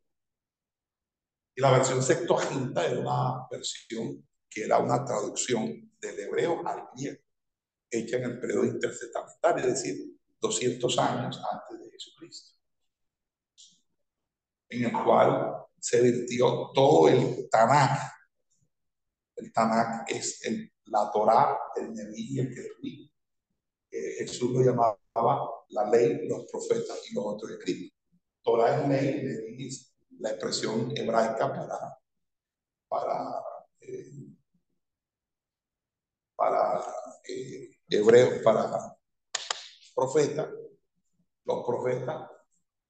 [1.56, 7.20] Y la versión Septuaginta era una versión que era una traducción del hebreo al griego,
[7.90, 12.58] hecha en el periodo intertestamentario, es decir, 200 años antes de Jesucristo,
[14.70, 18.12] en el cual se virtió todo el Tanakh.
[19.36, 22.54] El Tanakh es el, la Torah, el Neví y el
[23.94, 24.16] Kerbí.
[24.18, 24.98] Jesús lo llamaba
[25.70, 27.98] la ley, los profetas y los otros escritos.
[28.42, 29.70] Torah es ley,
[30.20, 31.98] la expresión hebraica para,
[32.88, 33.44] para,
[33.82, 34.36] eh,
[36.36, 36.84] para
[37.28, 38.98] eh, hebreo, para
[39.96, 40.50] profeta,
[41.46, 42.30] los profetas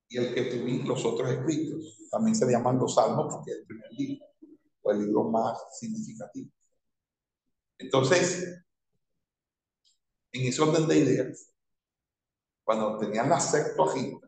[0.09, 2.07] y el que tuvimos los otros escritos.
[2.09, 4.25] También se llaman los salmos porque es el primer libro
[4.81, 6.49] o el libro más significativo.
[7.77, 8.63] Entonces,
[10.33, 11.53] en ese orden de ideas,
[12.63, 14.27] cuando tenían la Septuaginta,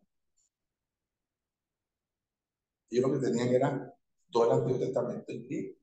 [2.90, 3.94] ellos lo que tenían era
[4.32, 5.76] todo el Antiguo Testamento en griego.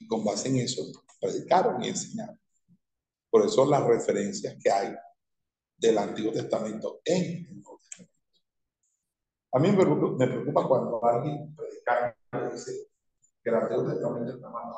[0.00, 0.82] Y con base en eso,
[1.20, 2.38] predicaron y enseñaron.
[3.30, 4.94] Por eso las referencias que hay
[5.76, 8.14] del Antiguo Testamento en el Nuevo Testamento.
[9.52, 12.16] A mí me preocupa, cuando alguien predica
[12.52, 12.88] dice
[13.42, 14.72] que el Antiguo Testamento está mal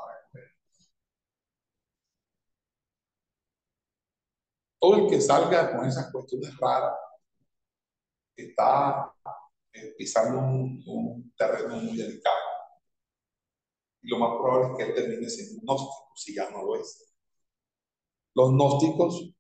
[4.81, 6.95] Todo el que salga con esas cuestiones raras
[8.35, 9.13] está
[9.73, 12.37] eh, pisando un, terreno muy delicado.
[14.03, 17.15] Y lo más probable es que él termine siendo gnóstico, si ya no lo es.
[18.35, 19.35] Los gnósticos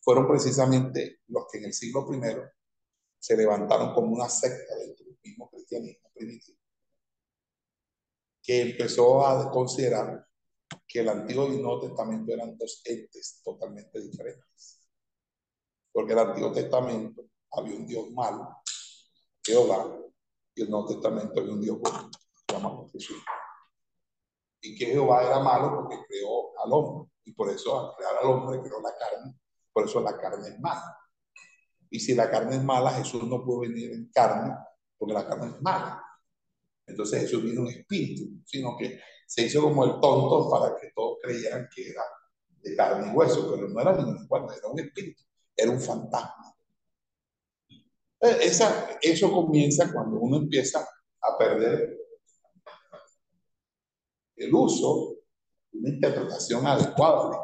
[0.00, 2.20] fueron precisamente los que en el siglo I
[3.18, 6.58] se levantaron como una secta del mismo cristianismo primitivo,
[8.42, 10.26] que empezó a considerar
[10.86, 14.75] que el Antiguo y el Nuevo Testamento eran dos entes totalmente diferentes.
[15.96, 18.58] Porque el Antiguo Testamento había un Dios malo,
[19.42, 19.96] Jehová,
[20.54, 22.10] y el Nuevo Testamento había un Dios bueno,
[22.46, 23.16] llamado Jesús.
[24.60, 28.26] Y que Jehová era malo porque creó al hombre, y por eso al crear al
[28.26, 29.38] hombre creó la carne
[29.72, 30.98] por eso la carne es mala.
[31.88, 34.54] Y si la carne es mala, Jesús no puede venir en carne
[34.98, 36.02] porque la carne es mala.
[36.86, 41.16] Entonces Jesús vino un espíritu, sino que se hizo como el tonto para que todos
[41.22, 42.02] creyeran que era
[42.62, 45.22] de carne y hueso, pero no era ningún cuerno, era un espíritu,
[45.56, 46.54] era un fantasma.
[48.20, 50.86] Eh, esa, eso comienza cuando uno empieza
[51.20, 51.96] a perder
[54.36, 55.16] el uso
[55.72, 57.36] de una interpretación adecuada de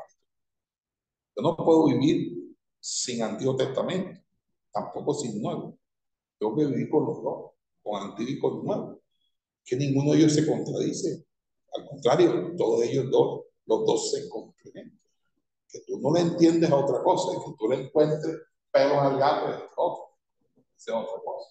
[1.35, 4.21] yo no puedo vivir sin Antiguo Testamento,
[4.71, 5.79] tampoco sin Nuevo.
[6.39, 7.53] Tengo que vivir con los dos,
[7.83, 9.01] con Antiguo y con Nuevo.
[9.65, 11.25] Que ninguno de ellos se contradice.
[11.75, 15.01] Al contrario, todos ellos dos, los dos se complementan.
[15.73, 18.37] Que tú no le entiendes a otra cosa, que tú le encuentres
[18.71, 20.19] pelos al gato es otro.
[20.77, 21.51] es otra cosa.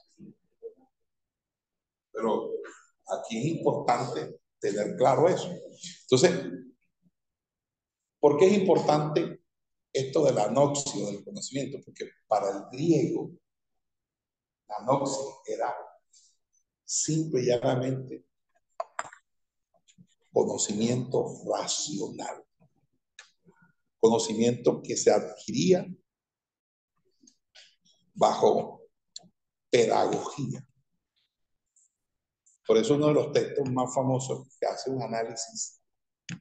[2.11, 2.49] Pero
[3.07, 5.49] aquí es importante tener claro eso.
[6.03, 6.31] Entonces,
[8.19, 9.41] ¿por qué es importante
[9.93, 13.31] esto de la del conocimiento, porque para el griego
[14.67, 15.75] la noxio era
[16.85, 18.25] simple y llanamente
[20.31, 22.45] conocimiento racional,
[24.01, 25.87] conocimiento que se adquiría
[28.15, 28.81] bajo
[29.69, 30.67] pedagogía.
[32.67, 35.81] Por eso uno de los textos más famosos que hace un análisis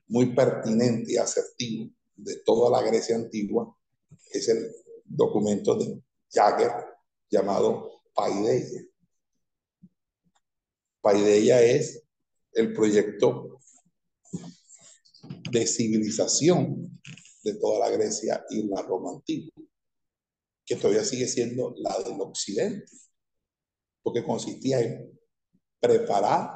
[0.09, 3.77] muy pertinente y asertivo de toda la Grecia antigua
[4.33, 4.71] es el
[5.05, 6.03] documento de
[6.33, 6.73] Jagger
[7.29, 8.85] llamado Paideia.
[11.01, 12.03] Paideia es
[12.53, 13.61] el proyecto
[15.51, 17.01] de civilización
[17.43, 19.63] de toda la Grecia y la Roma antigua,
[20.65, 22.91] que todavía sigue siendo la del occidente,
[24.03, 25.19] porque consistía en
[25.79, 26.51] preparar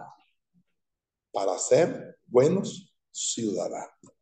[1.33, 4.15] para ser buenos ciudadanos.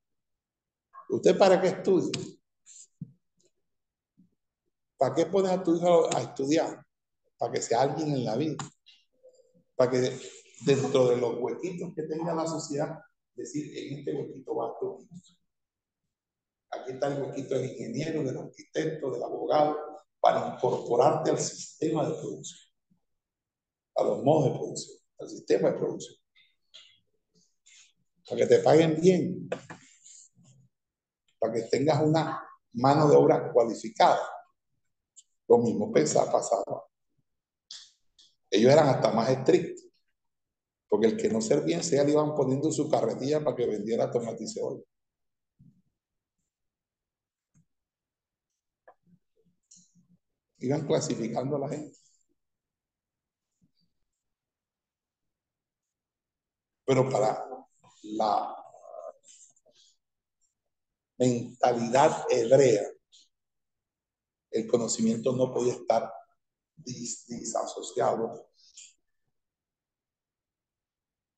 [1.08, 2.10] ¿Usted para qué estudia?
[4.96, 6.86] ¿Para qué pones a tu hijo a estudiar?
[7.36, 8.56] Para que sea alguien en la vida.
[9.74, 10.18] Para que
[10.64, 12.98] dentro de los huequitos que tenga la sociedad,
[13.34, 15.06] decir, en este huequito va tu
[16.72, 19.76] Aquí está el huequito del ingeniero, del arquitecto, del abogado,
[20.20, 22.60] para incorporarte al sistema de producción,
[23.96, 26.16] a los modos de producción, al sistema de producción.
[28.26, 29.48] Para que te paguen bien,
[31.38, 32.42] para que tengas una
[32.74, 34.20] mano de obra cualificada.
[35.48, 36.84] Lo mismo pensaba pasaba.
[38.48, 39.86] Ellos eran hasta más estrictos,
[40.88, 44.44] porque el que no servía se le iban poniendo su carretilla para que vendiera tomate
[44.44, 44.84] y cebolla.
[50.62, 51.98] Iban clasificando a la gente.
[56.84, 57.44] Pero para
[58.02, 58.56] la
[61.18, 62.82] mentalidad hebrea,
[64.52, 66.12] el conocimiento no podía estar
[66.76, 68.50] disasociado,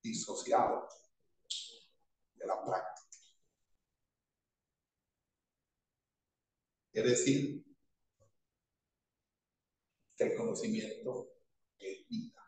[0.03, 0.87] disociado
[2.35, 3.07] de la práctica.
[6.93, 7.64] Es decir,
[10.17, 11.29] el conocimiento
[11.77, 12.41] es vida,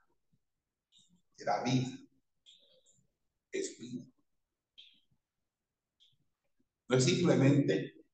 [1.37, 1.97] era vida,
[3.51, 4.05] es vida.
[6.87, 8.05] No es simplemente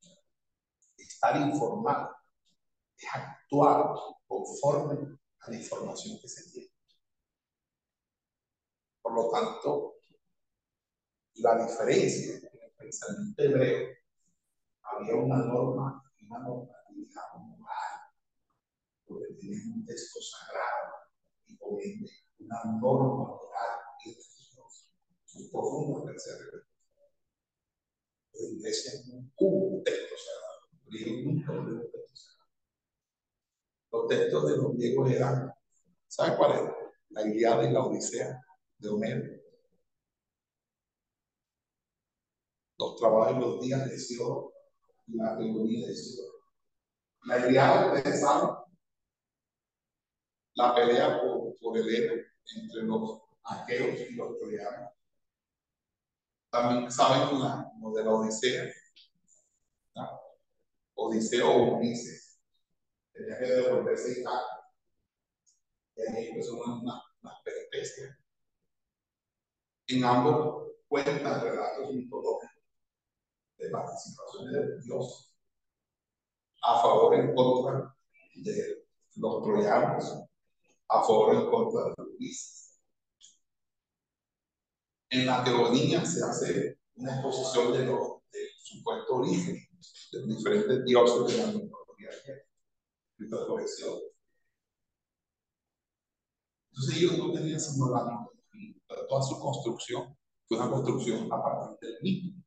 [0.97, 2.16] estar informado,
[2.97, 3.93] es actuar
[4.26, 6.74] conforme a la información que se tiene.
[9.01, 9.95] Por lo tanto,
[11.36, 13.89] la diferencia en el pensamiento hebreo,
[14.82, 16.82] había una norma, una normatividad moral,
[19.14, 20.93] porque tienen un texto sagrado
[21.47, 24.86] y por una norma moral y religiosa
[25.34, 26.32] muy profunda que se
[28.34, 30.68] La iglesia es un texto sagrado,
[31.26, 32.43] un texto sagrado.
[33.91, 35.53] Los textos de los griegos eran,
[36.07, 36.76] ¿sabe cuál era?
[37.09, 38.41] La Iliada y la Odisea
[38.80, 39.24] de Homero.
[42.80, 44.49] Los trabajos y los días de Sion
[45.07, 46.26] y la teoría de Sion.
[47.26, 48.62] La Iliada, saben,
[50.56, 52.26] la pelea por, por el héroe
[52.56, 54.91] entre los aqueos y los troyanos.
[56.49, 58.72] También saben la, lo de la Odisea.
[59.95, 60.20] ¿no?
[60.95, 62.39] Odiseo o Ulises
[63.12, 64.64] tenía que devolverse a Italia.
[65.95, 68.18] Y ahí empezó una, una, una peripecia.
[69.88, 72.49] En ambos cuentan relatos mitológicos
[73.58, 75.34] de participaciones de Dios
[76.64, 77.95] a favor y en contra
[78.36, 78.86] de
[79.16, 80.24] los troyanos,
[80.93, 82.79] a favor y en contra de Luis.
[85.09, 89.55] En la teoría se hace una exposición de los de supuesto origen
[90.11, 92.09] de los diferentes dioses de la mitología
[96.69, 100.17] entonces ellos no tenían sino la mitología, toda su construcción
[100.47, 102.37] fue una construcción a partir del mito.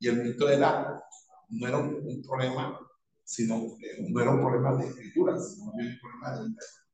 [0.00, 1.02] Y el mito era,
[1.48, 2.78] no era un, problema,
[3.24, 6.87] sino, eh, no era un problema de escritura, sino un problema de interpretación.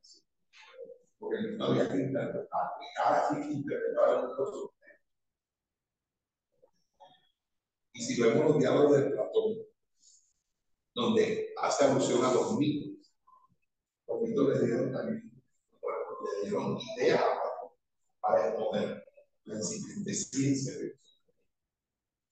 [1.24, 4.74] Porque mito había que interpretar, cada quien interpretaba el mundo
[7.94, 9.54] Y si vemos los diálogos de Platón,
[10.94, 13.10] donde hace alusión a los mitos,
[14.04, 17.24] poquito le dieron también, le dieron ideas
[18.20, 19.04] para exponer
[19.44, 20.98] la incipiente ciencia de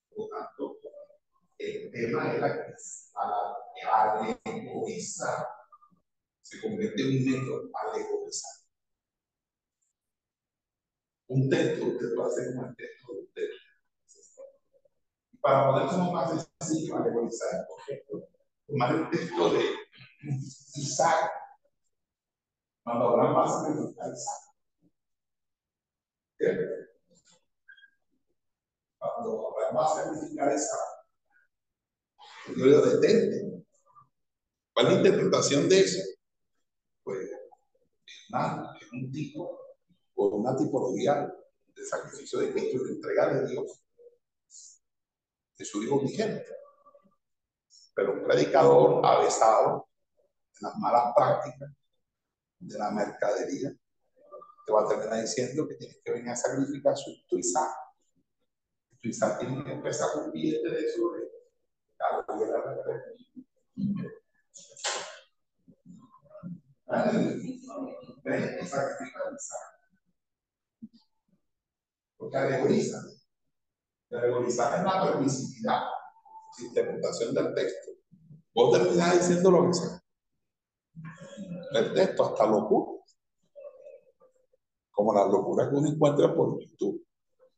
[0.09, 0.77] Por lo tanto,
[1.57, 2.73] el tema era que
[3.85, 5.47] a alegorizar
[6.43, 8.62] se convierte en un método alegorizar.
[11.27, 13.49] Un texto, usted puede hacer un texto de.
[15.31, 18.27] Y para ponerlo más sencillo, alegorizar, por ejemplo,
[18.67, 19.63] tomar el texto de
[20.75, 21.31] Isaac
[22.83, 24.43] cuando Abraham va a Isaac.
[28.97, 30.93] Cuando Abraham va a sacrificar Isaac,
[32.47, 33.63] yo digo, detente.
[34.73, 36.01] ¿Cuál es la interpretación de eso?
[37.03, 37.29] Pues,
[38.29, 39.62] nada, es un tipo
[40.15, 41.33] o una tipología
[41.75, 43.81] de sacrificio de Cristo, de entrega de Dios,
[45.57, 46.45] de su Hijo vigente.
[47.95, 49.87] Pero un predicador avesado
[50.59, 51.71] en las malas prácticas
[52.59, 53.75] de la mercadería,
[54.65, 57.69] te va a terminar diciendo que tienes que venir a sacrificar su, tu Isaac.
[59.01, 61.33] Tu Isaac tiene que empezar con billete de eso de
[72.31, 72.97] Alegoriza.
[74.11, 75.81] Alegorizar es la permisividad,
[76.59, 77.91] interpretación del texto.
[78.53, 80.03] Vos terminás diciendo lo que sea
[81.79, 82.91] el texto hasta locura.
[84.91, 87.05] Como las locuras que uno encuentra por YouTube.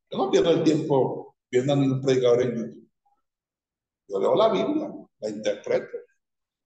[0.10, 2.90] Yo no pierdo el tiempo viendo a ningún predicador en YouTube.
[4.08, 5.98] Yo leo la Biblia, la interpreto,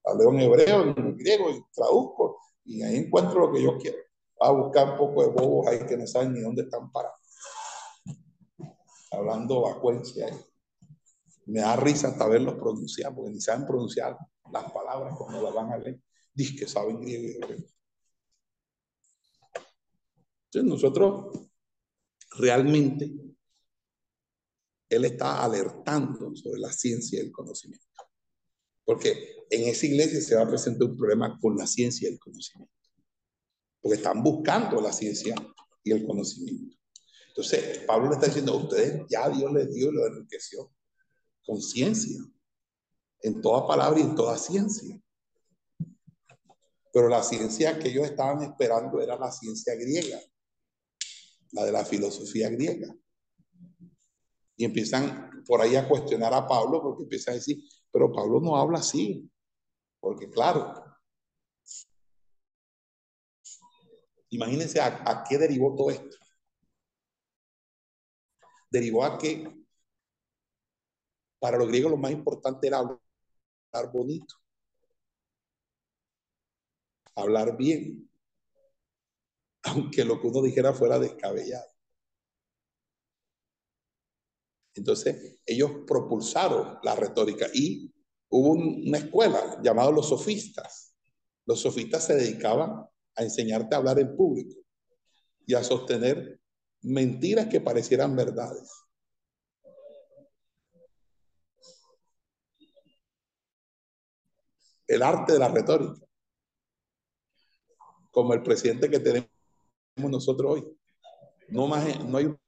[0.05, 3.97] la leo en hebreo, en griego y traduzco y ahí encuentro lo que yo quiero.
[4.41, 7.17] A buscar un poco de bobos ahí que no saben ni dónde están parados.
[9.11, 10.27] Hablando vacuencia.
[11.47, 14.17] Me da risa hasta verlos pronunciar, porque ni saben pronunciar
[14.51, 15.99] las palabras como las van a leer
[16.39, 17.47] dice que saben griego
[20.45, 21.49] Entonces nosotros
[22.37, 23.11] realmente,
[24.89, 27.85] él está alertando sobre la ciencia y el conocimiento.
[28.85, 32.19] Porque en esa iglesia se va a presentar un problema con la ciencia y el
[32.19, 32.73] conocimiento.
[33.81, 35.35] Porque están buscando la ciencia
[35.83, 36.75] y el conocimiento.
[37.29, 40.71] Entonces, Pablo le está diciendo a ustedes, ya Dios les dio y lo enriqueció
[41.45, 42.19] con ciencia,
[43.21, 44.99] en toda palabra y en toda ciencia.
[46.91, 50.19] Pero la ciencia que ellos estaban esperando era la ciencia griega,
[51.51, 52.93] la de la filosofía griega.
[54.55, 58.57] Y empiezan por ahí a cuestionar a Pablo porque empiezan a decir, pero Pablo no
[58.57, 59.29] habla así.
[59.99, 60.83] Porque claro,
[64.29, 66.17] imagínense a, qué derivó todo esto.
[68.69, 69.47] Derivó a que
[71.39, 74.35] para los griegos lo más importante era hablar bonito,
[77.15, 78.09] hablar bien,
[79.63, 81.69] aunque lo que uno dijera fuera descabellado.
[84.75, 87.93] Entonces, ellos propulsaron la retórica y
[88.29, 90.95] hubo una escuela llamada los sofistas.
[91.45, 92.85] Los sofistas se dedicaban
[93.15, 94.55] a enseñarte a hablar en público
[95.45, 96.39] y a sostener
[96.81, 98.71] mentiras que parecieran verdades.
[104.87, 105.93] El arte de la retórica.
[108.11, 109.29] Como el presidente que tenemos
[109.95, 110.65] nosotros hoy.
[111.49, 112.39] No, más, no hay un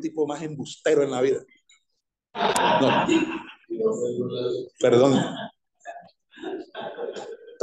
[0.00, 1.44] tipo más embustero en la vida.
[4.80, 5.14] Perdón.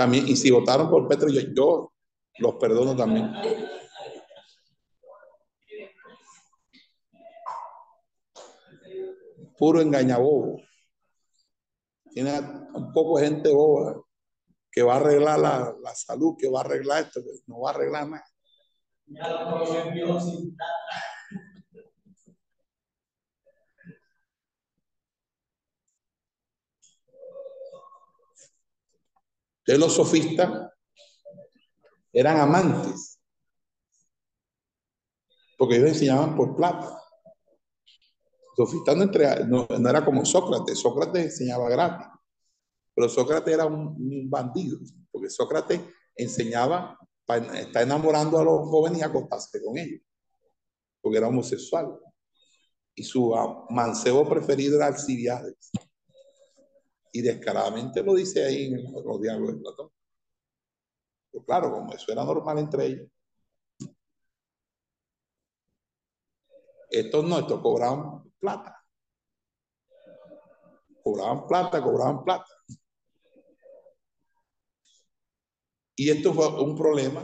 [0.09, 1.93] Y si votaron por Petro, yo,
[2.39, 3.31] los perdono también.
[9.57, 10.61] Puro engañabobo.
[12.09, 12.39] Tiene
[12.73, 14.01] un poco gente boba
[14.71, 17.71] que va a arreglar la, la salud, que va a arreglar esto, que no va
[17.71, 18.25] a arreglar nada.
[29.65, 30.71] Entonces los sofistas
[32.11, 33.19] eran amantes,
[35.57, 36.97] porque ellos enseñaban por plata.
[38.55, 38.97] Sofistas
[39.47, 42.07] no, no, era como Sócrates, Sócrates enseñaba gratis,
[42.93, 44.79] pero Sócrates era un, bandido,
[45.11, 45.79] porque Sócrates
[46.15, 46.97] enseñaba,
[47.53, 50.01] está enamorando a los jóvenes y acostarse con ellos,
[51.01, 51.97] porque era homosexual.
[52.93, 53.33] Y su
[53.69, 55.71] mancebo preferido era Alcibiades.
[57.11, 59.89] Y descaradamente lo dice ahí en los diálogos de Platón.
[61.31, 63.07] Pero claro, como eso era normal entre ellos.
[66.89, 68.77] Estos no, estos cobraban plata.
[71.03, 72.45] Cobraban plata, cobraban plata.
[75.95, 77.23] Y esto fue un problema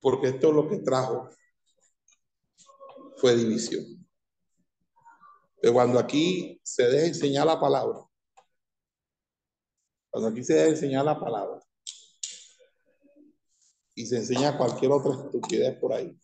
[0.00, 1.28] porque esto lo que trajo
[3.16, 3.84] fue división.
[5.60, 7.98] Pero cuando aquí se deja enseñar la palabra,
[10.10, 11.60] cuando aquí se deja enseñar la palabra
[13.94, 16.18] y se enseña cualquier otra estupidez por ahí,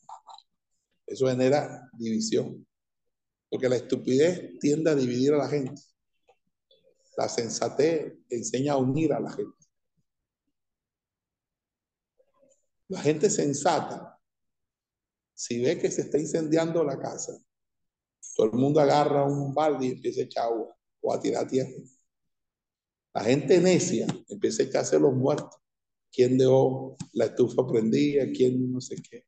[1.06, 2.66] eso genera división.
[3.48, 5.80] Porque la estupidez tiende a dividir a la gente.
[7.16, 9.56] La sensatez enseña a unir a la gente.
[12.88, 14.20] La gente sensata,
[15.34, 17.36] si ve que se está incendiando la casa,
[18.36, 21.70] todo el mundo agarra un balde y empieza a echar agua o a tirar tierra.
[23.14, 25.58] La gente necia empieza a echarse los muertos.
[26.12, 28.26] ¿Quién dejó la estufa prendida?
[28.34, 29.24] ¿Quién no sé qué?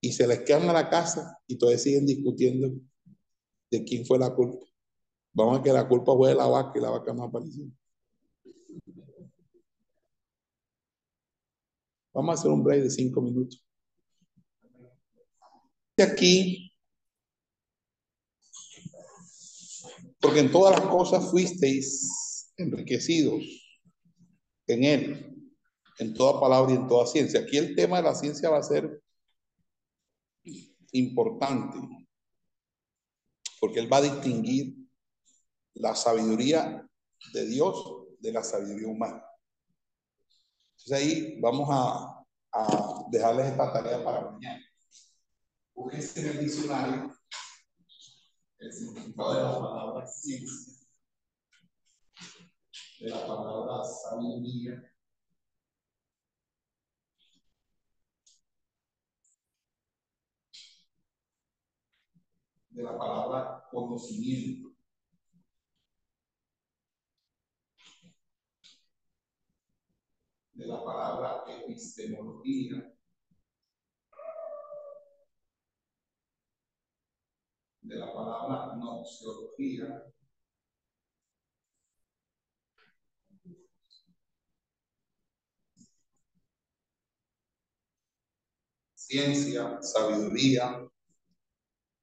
[0.00, 2.72] Y se les quedan a la casa y todavía siguen discutiendo
[3.70, 4.66] de quién fue la culpa.
[5.32, 7.66] Vamos a que la culpa fue de la vaca y la vaca no apareció.
[12.12, 13.64] Vamos a hacer un break de cinco minutos.
[15.96, 16.73] Aquí
[20.24, 23.44] porque en todas las cosas fuisteis enriquecidos
[24.66, 25.50] en Él,
[25.98, 27.40] en toda palabra y en toda ciencia.
[27.40, 29.02] Aquí el tema de la ciencia va a ser
[30.92, 31.76] importante,
[33.60, 34.74] porque Él va a distinguir
[35.74, 36.88] la sabiduría
[37.34, 39.22] de Dios de la sabiduría humana.
[40.78, 44.64] Entonces ahí vamos a, a dejarles esta tarea para mañana.
[45.74, 47.14] Búsquense en el diccionario
[48.64, 50.74] el significado de la palabra ciencia,
[53.00, 54.82] de la palabra sabiduría,
[62.70, 64.70] de la palabra conocimiento.
[70.54, 72.93] de la palabra epistemología
[77.84, 80.02] de la palabra noxiología.
[88.94, 90.88] Ciencia, sabiduría,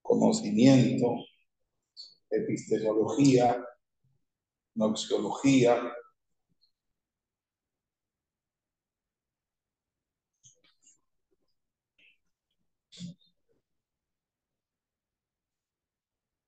[0.04, 1.16] conocimiento,
[2.30, 3.66] epistemología,
[4.76, 5.92] noxiología,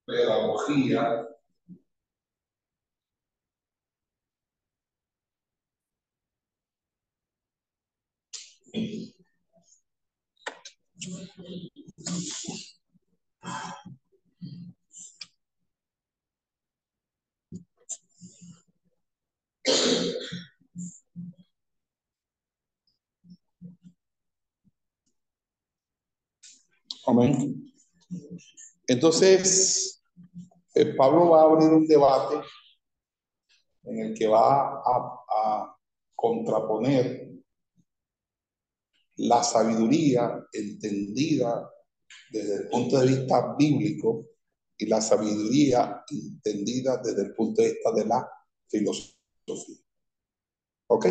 [0.05, 1.27] pedagogía,
[27.05, 27.72] Amén.
[28.87, 30.03] Entonces,
[30.75, 32.35] eh, Pablo va a abrir un debate
[33.83, 35.77] en el que va a, a
[36.15, 37.33] contraponer
[39.17, 41.69] la sabiduría entendida
[42.29, 44.25] desde el punto de vista bíblico
[44.77, 48.29] y la sabiduría entendida desde el punto de vista de la
[48.67, 49.77] filosofía.
[50.87, 51.05] ¿Ok?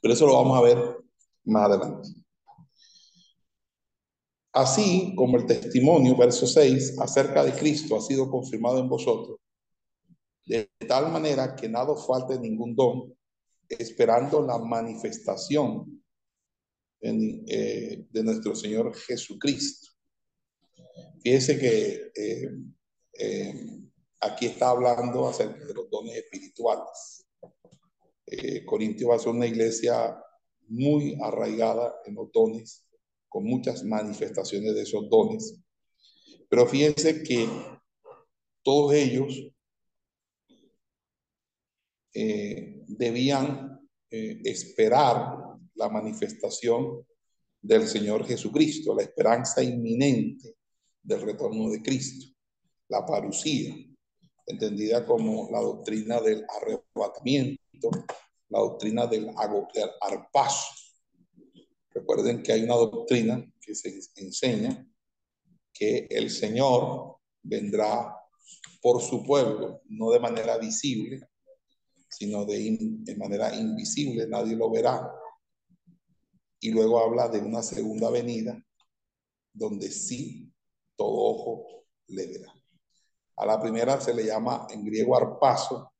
[0.00, 0.96] Pero eso lo vamos a ver
[1.44, 2.21] más adelante.
[4.52, 9.38] Así como el testimonio, verso 6, acerca de Cristo ha sido confirmado en vosotros,
[10.44, 13.16] de tal manera que nada falte ningún don,
[13.66, 16.02] esperando la manifestación
[17.00, 19.88] eh, de nuestro Señor Jesucristo.
[21.22, 22.50] Fíjese que eh,
[23.18, 23.66] eh,
[24.20, 27.26] aquí está hablando acerca de los dones espirituales.
[28.66, 30.16] Corintio va a ser una iglesia
[30.68, 32.81] muy arraigada en los dones
[33.32, 35.58] con muchas manifestaciones de esos dones.
[36.48, 37.48] Pero fíjense que
[38.62, 39.48] todos ellos
[42.14, 43.80] eh, debían
[44.10, 47.06] eh, esperar la manifestación
[47.60, 50.56] del Señor Jesucristo, la esperanza inminente
[51.02, 52.26] del retorno de Cristo,
[52.88, 53.74] la parucía,
[54.46, 57.90] entendida como la doctrina del arrebatamiento,
[58.50, 59.30] la doctrina del
[60.00, 60.81] arpazo,
[61.94, 64.86] Recuerden que hay una doctrina que se enseña
[65.72, 68.16] que el Señor vendrá
[68.80, 71.20] por su pueblo, no de manera visible,
[72.08, 75.10] sino de, manera invisible, nadie lo verá.
[76.60, 78.62] Y luego habla de una segunda venida,
[79.52, 80.52] donde sí
[80.96, 82.52] todo ojo le verá.
[83.36, 85.92] A la primera se le llama en griego arpazo,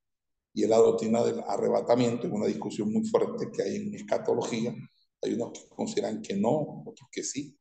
[0.55, 4.75] y es la doctrina del arrebatamiento, es una discusión muy fuerte que hay en escatología,
[5.23, 7.57] hay unos que consideran que no, otros que sí.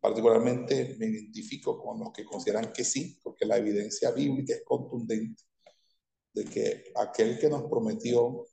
[0.00, 5.44] Particularmente me identifico con los que consideran que sí, porque la evidencia bíblica es contundente
[6.32, 8.46] de que aquel que nos prometió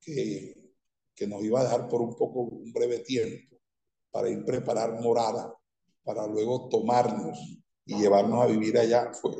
[0.00, 0.74] que,
[1.14, 3.56] que nos iba a dejar por un poco, un breve tiempo,
[4.10, 5.54] para ir preparar morada,
[6.04, 7.38] para luego tomarnos
[7.84, 9.34] y llevarnos a vivir allá, fue,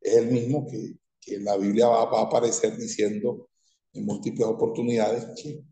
[0.00, 3.48] es el mismo que, que en la Biblia va, va a aparecer diciendo
[3.92, 5.64] en múltiples oportunidades que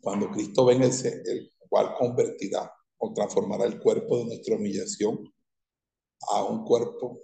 [0.00, 5.32] cuando Cristo venga, el cual convertirá o transformará el cuerpo de nuestra humillación
[6.32, 7.22] a un cuerpo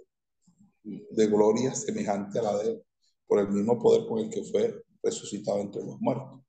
[0.83, 2.83] de gloria semejante a la de él,
[3.27, 6.41] por el mismo poder con el que fue resucitado entre los muertos.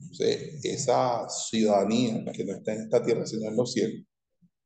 [0.00, 4.04] Entonces, esa ciudadanía que no está en esta tierra, sino en los cielos,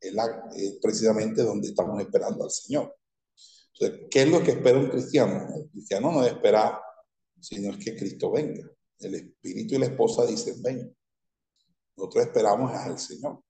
[0.01, 0.15] es,
[0.57, 2.97] es precisamente donde estamos esperando al Señor.
[3.75, 5.47] Entonces, ¿qué es lo que espera un cristiano?
[5.57, 6.81] El cristiano no espera,
[7.39, 8.69] sino es que Cristo venga.
[8.99, 10.97] El espíritu y la esposa dicen, ven.
[12.01, 13.43] Nosotros esperamos al Señor.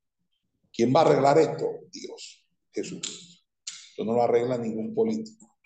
[0.72, 1.66] ¿Quién va a arreglar esto?
[1.92, 3.44] Dios, Jesucristo.
[3.90, 5.56] Esto no lo arregla ningún político.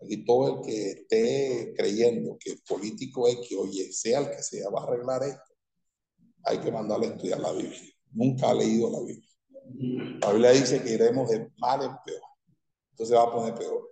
[0.00, 4.40] Aquí todo el que esté creyendo que el político es que, oye, sea el que
[4.40, 5.52] sea, va a arreglar esto.
[6.44, 7.92] Hay que mandarle a estudiar la Biblia.
[8.12, 9.30] Nunca ha leído la Biblia.
[10.20, 12.22] La Biblia dice que iremos de mal en peor.
[12.92, 13.90] Entonces va a poner peor.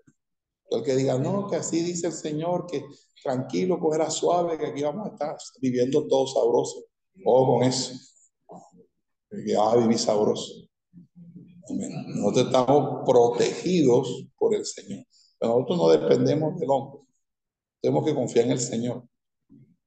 [0.71, 2.85] El que diga, no, que así dice el Señor, que
[3.21, 6.85] tranquilo, cogerá suave, que aquí vamos a estar viviendo todos sabrosos.
[7.25, 7.95] O con eso.
[9.31, 10.69] Que va a vivir sabroso.
[11.69, 15.05] Nosotros estamos protegidos por el Señor.
[15.41, 17.01] Nosotros no dependemos del hombre.
[17.81, 19.09] Tenemos que confiar en el Señor.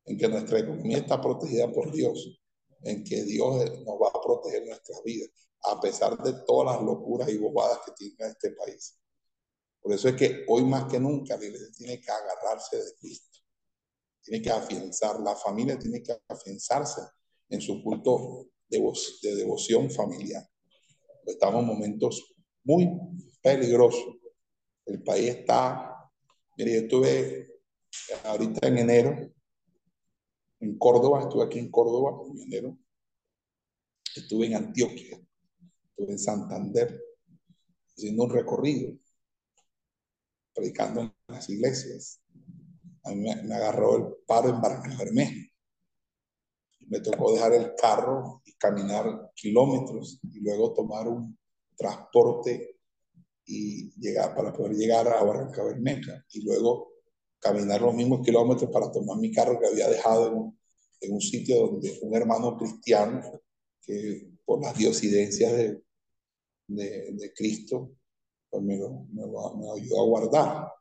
[0.06, 2.40] En que nuestra economía está protegida por Dios.
[2.82, 5.30] En que Dios nos va a proteger nuestras vidas.
[5.64, 8.98] A pesar de todas las locuras y bobadas que tiene este país.
[9.82, 13.36] Por eso es que hoy más que nunca la iglesia tiene que agarrarse de Cristo
[14.26, 17.02] tiene que afianzar, la familia tiene que afianzarse
[17.50, 18.80] en su culto de,
[19.22, 20.48] de devoción familiar.
[21.26, 22.90] Estamos en momentos muy
[23.42, 24.18] peligroso.
[24.86, 26.10] El país está,
[26.58, 27.48] mire, yo estuve
[28.24, 29.36] ahorita en enero
[30.60, 32.78] en Córdoba, estuve aquí en Córdoba en enero,
[34.16, 35.20] estuve en Antioquia,
[35.90, 37.02] estuve en Santander,
[37.96, 38.98] haciendo un recorrido,
[40.54, 42.22] predicando en las iglesias.
[43.04, 45.52] A mí me, agarró el paro en Barranca Bermeja.
[46.88, 51.38] Me tocó dejar el carro y caminar kilómetros y luego tomar un
[51.76, 52.80] transporte
[53.46, 56.94] y llegar para poder llegar a Barranca Bermeja y luego
[57.40, 60.56] caminar los mismos kilómetros para tomar mi carro que había dejado
[61.00, 63.22] en, un sitio donde un hermano cristiano
[63.82, 65.82] que por las diosidencias de,
[66.68, 67.92] de, Cristo
[68.50, 70.72] pues me, lo, me, me, ayudó a guardar.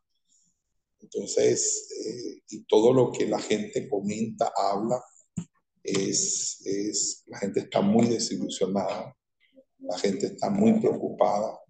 [1.00, 5.02] Entonces, eh, y todo lo que la gente comenta, habla,
[5.84, 9.14] es, es, la gente está muy desilusionada,
[9.78, 11.60] la gente está muy preocupada,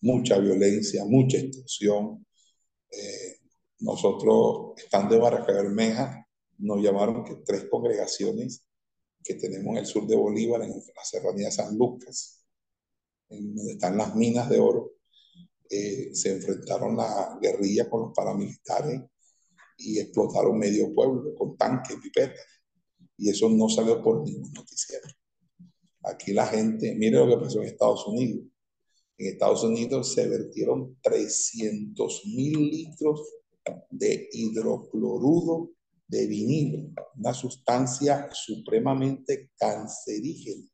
[0.00, 2.26] mucha violencia, mucha extorsión.
[2.90, 3.38] Eh,
[3.78, 6.28] nosotros, estando en Barranca Bermeja,
[6.58, 8.66] nos llamaron que tres congregaciones
[9.22, 12.44] que tenemos en el sur de Bolívar, en la serranía San Lucas,
[13.30, 14.92] en donde están las minas de oro,
[15.70, 19.00] eh, se enfrentaron la guerrilla con los paramilitares
[19.78, 22.44] y explotaron medio pueblo con tanques, pipetas.
[23.16, 25.06] Y eso no salió por ningún noticiero.
[26.02, 28.46] Aquí la gente, mire lo que pasó en Estados Unidos.
[29.16, 33.22] En Estados Unidos se vertieron 300 mil litros
[33.90, 35.70] de hidrocloruro
[36.06, 40.68] de vinilo, una sustancia supremamente cancerígena.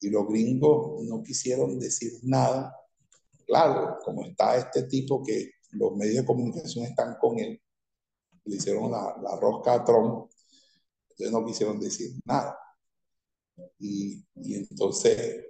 [0.00, 2.74] Y los gringos no quisieron decir nada.
[3.46, 7.60] Claro, como está este tipo que los medios de comunicación están con él,
[8.44, 10.30] le hicieron la, la rosca a Trump,
[11.16, 12.58] entonces no quisieron decir nada.
[13.78, 15.46] Y, entonces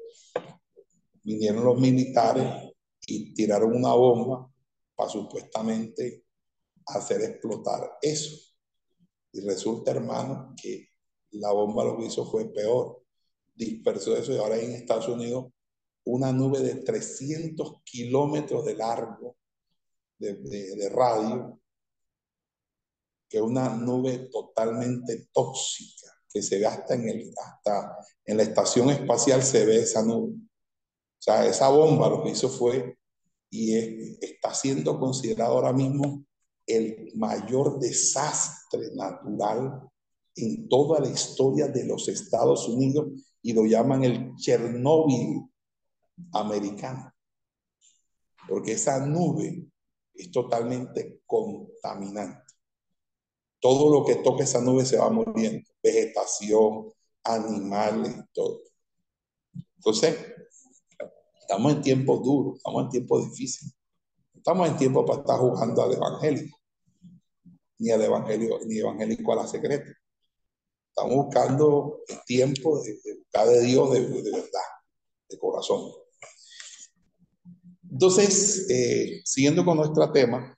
[1.22, 2.72] vinieron los militares
[3.06, 4.48] y tiraron una bomba
[4.94, 6.24] para supuestamente
[6.86, 8.36] hacer explotar eso.
[9.32, 10.88] Y resulta, hermano, que
[11.32, 13.02] la bomba lo que hizo fue peor.
[13.54, 15.46] Dispersó eso y ahora en Estados Unidos
[16.04, 19.36] una nube de 300 kilómetros de largo
[20.18, 21.60] de, radio,
[23.28, 27.34] que una nube totalmente tóxica, que se ve hasta en, el,
[28.24, 30.34] en la estación espacial se ve esa nube.
[30.34, 32.98] O sea, esa bomba lo que hizo fue,
[33.50, 33.74] y
[34.24, 36.24] está siendo considerado ahora mismo
[36.66, 39.88] el mayor desastre natural
[40.34, 43.06] en toda la historia de los Estados Unidos
[43.42, 45.48] y lo llaman el Chernóbil
[46.32, 47.12] americano.
[48.48, 49.66] Porque esa nube
[50.14, 52.45] es totalmente contaminante.
[53.60, 55.66] Todo lo que toque esa nube se va muriendo.
[55.82, 56.92] Vegetación,
[57.24, 58.60] animales, todo.
[59.76, 60.16] Entonces,
[61.40, 63.74] estamos en tiempos duros, estamos en tiempos difíciles.
[64.34, 66.58] Estamos en tiempo para estar jugando al evangélico,
[67.78, 69.90] ni al evangelio, ni evangélico a la secreta.
[70.88, 74.60] Estamos buscando el tiempo de, buscar de Dios de, verdad,
[75.28, 75.90] de corazón.
[77.90, 80.55] Entonces, eh, siguiendo con nuestro tema,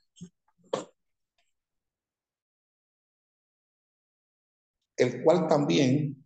[4.99, 6.25] el cual también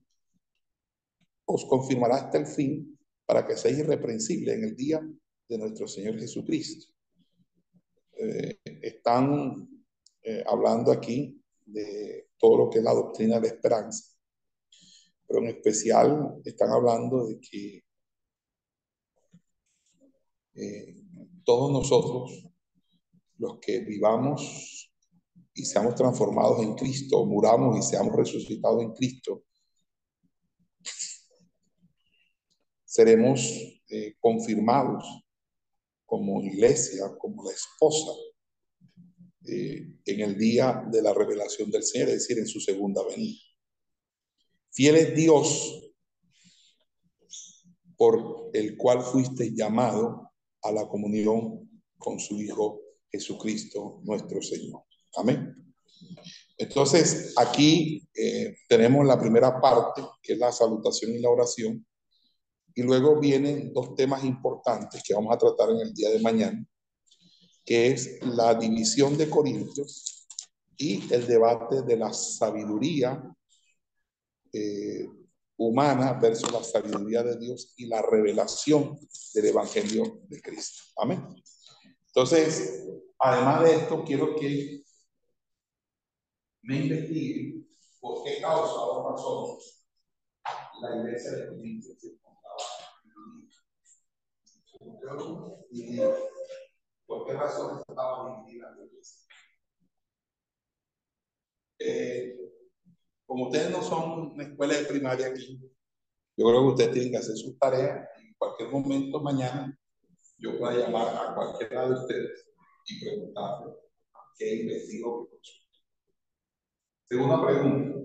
[1.44, 5.00] os confirmará hasta el fin para que seáis irreprensibles en el día
[5.48, 6.92] de nuestro Señor Jesucristo.
[8.14, 9.68] Eh, están
[10.22, 14.14] eh, hablando aquí de todo lo que es la doctrina de esperanza,
[15.26, 17.84] pero en especial están hablando de que
[20.54, 20.96] eh,
[21.44, 22.46] todos nosotros,
[23.38, 24.91] los que vivamos
[25.54, 29.44] y seamos transformados en Cristo, muramos y seamos resucitados en Cristo,
[32.84, 33.58] seremos
[34.20, 35.22] confirmados
[36.12, 38.12] como iglesia, como la esposa,
[39.46, 43.40] eh, en el día de la revelación del Señor, es decir, en su segunda venida.
[44.70, 45.90] Fiel es Dios
[47.96, 50.30] por el cual fuiste llamado
[50.62, 52.80] a la comunión con su Hijo
[53.10, 54.84] Jesucristo, nuestro Señor.
[55.16, 55.54] Amén.
[56.56, 61.84] Entonces, aquí eh, tenemos la primera parte, que es la salutación y la oración,
[62.74, 66.64] y luego vienen dos temas importantes que vamos a tratar en el día de mañana,
[67.64, 70.26] que es la división de Corintios
[70.76, 73.22] y el debate de la sabiduría
[74.52, 75.08] eh,
[75.56, 78.98] humana versus la sabiduría de Dios y la revelación
[79.34, 80.82] del Evangelio de Cristo.
[80.96, 81.24] Amén.
[82.06, 82.84] Entonces,
[83.18, 84.81] además de esto, quiero que
[86.62, 87.68] me investiguen
[88.00, 89.58] por qué causa o razón
[90.80, 91.98] la iglesia de Corintios
[95.70, 95.98] ¿Y
[97.06, 98.76] por qué razón estaba dividida?
[101.78, 102.36] Eh,
[103.26, 105.58] como ustedes no son una escuela de primaria aquí,
[106.36, 109.78] yo creo que ustedes tienen que hacer sus tareas en cualquier momento mañana
[110.42, 112.46] yo voy a llamar a cualquiera de ustedes
[112.86, 113.74] y preguntarle
[114.36, 115.30] qué investigo.
[117.12, 117.98] Segunda pregunta.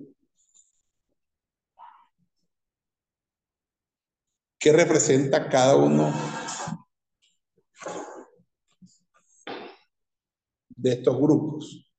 [4.59, 6.11] ¿Qué representa cada uno
[10.75, 11.89] de estos grupos?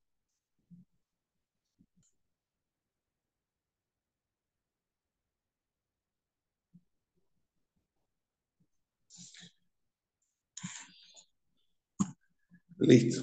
[12.79, 13.23] Listo.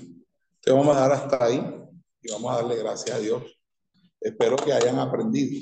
[0.62, 1.60] Te vamos a dar hasta ahí
[2.24, 3.55] y vamos a darle gracias a Dios.
[4.26, 5.62] Espero que hayan aprendido.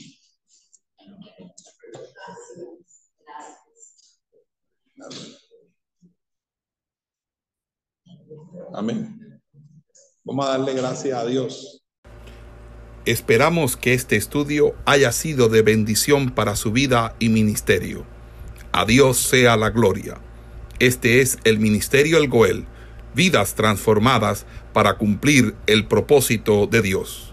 [8.74, 9.42] Amén.
[10.24, 11.84] Vamos a darle gracias a Dios.
[13.04, 18.06] Esperamos que este estudio haya sido de bendición para su vida y ministerio.
[18.72, 20.22] A Dios sea la gloria.
[20.80, 22.66] Este es el Ministerio El Goel,
[23.14, 27.33] vidas transformadas para cumplir el propósito de Dios.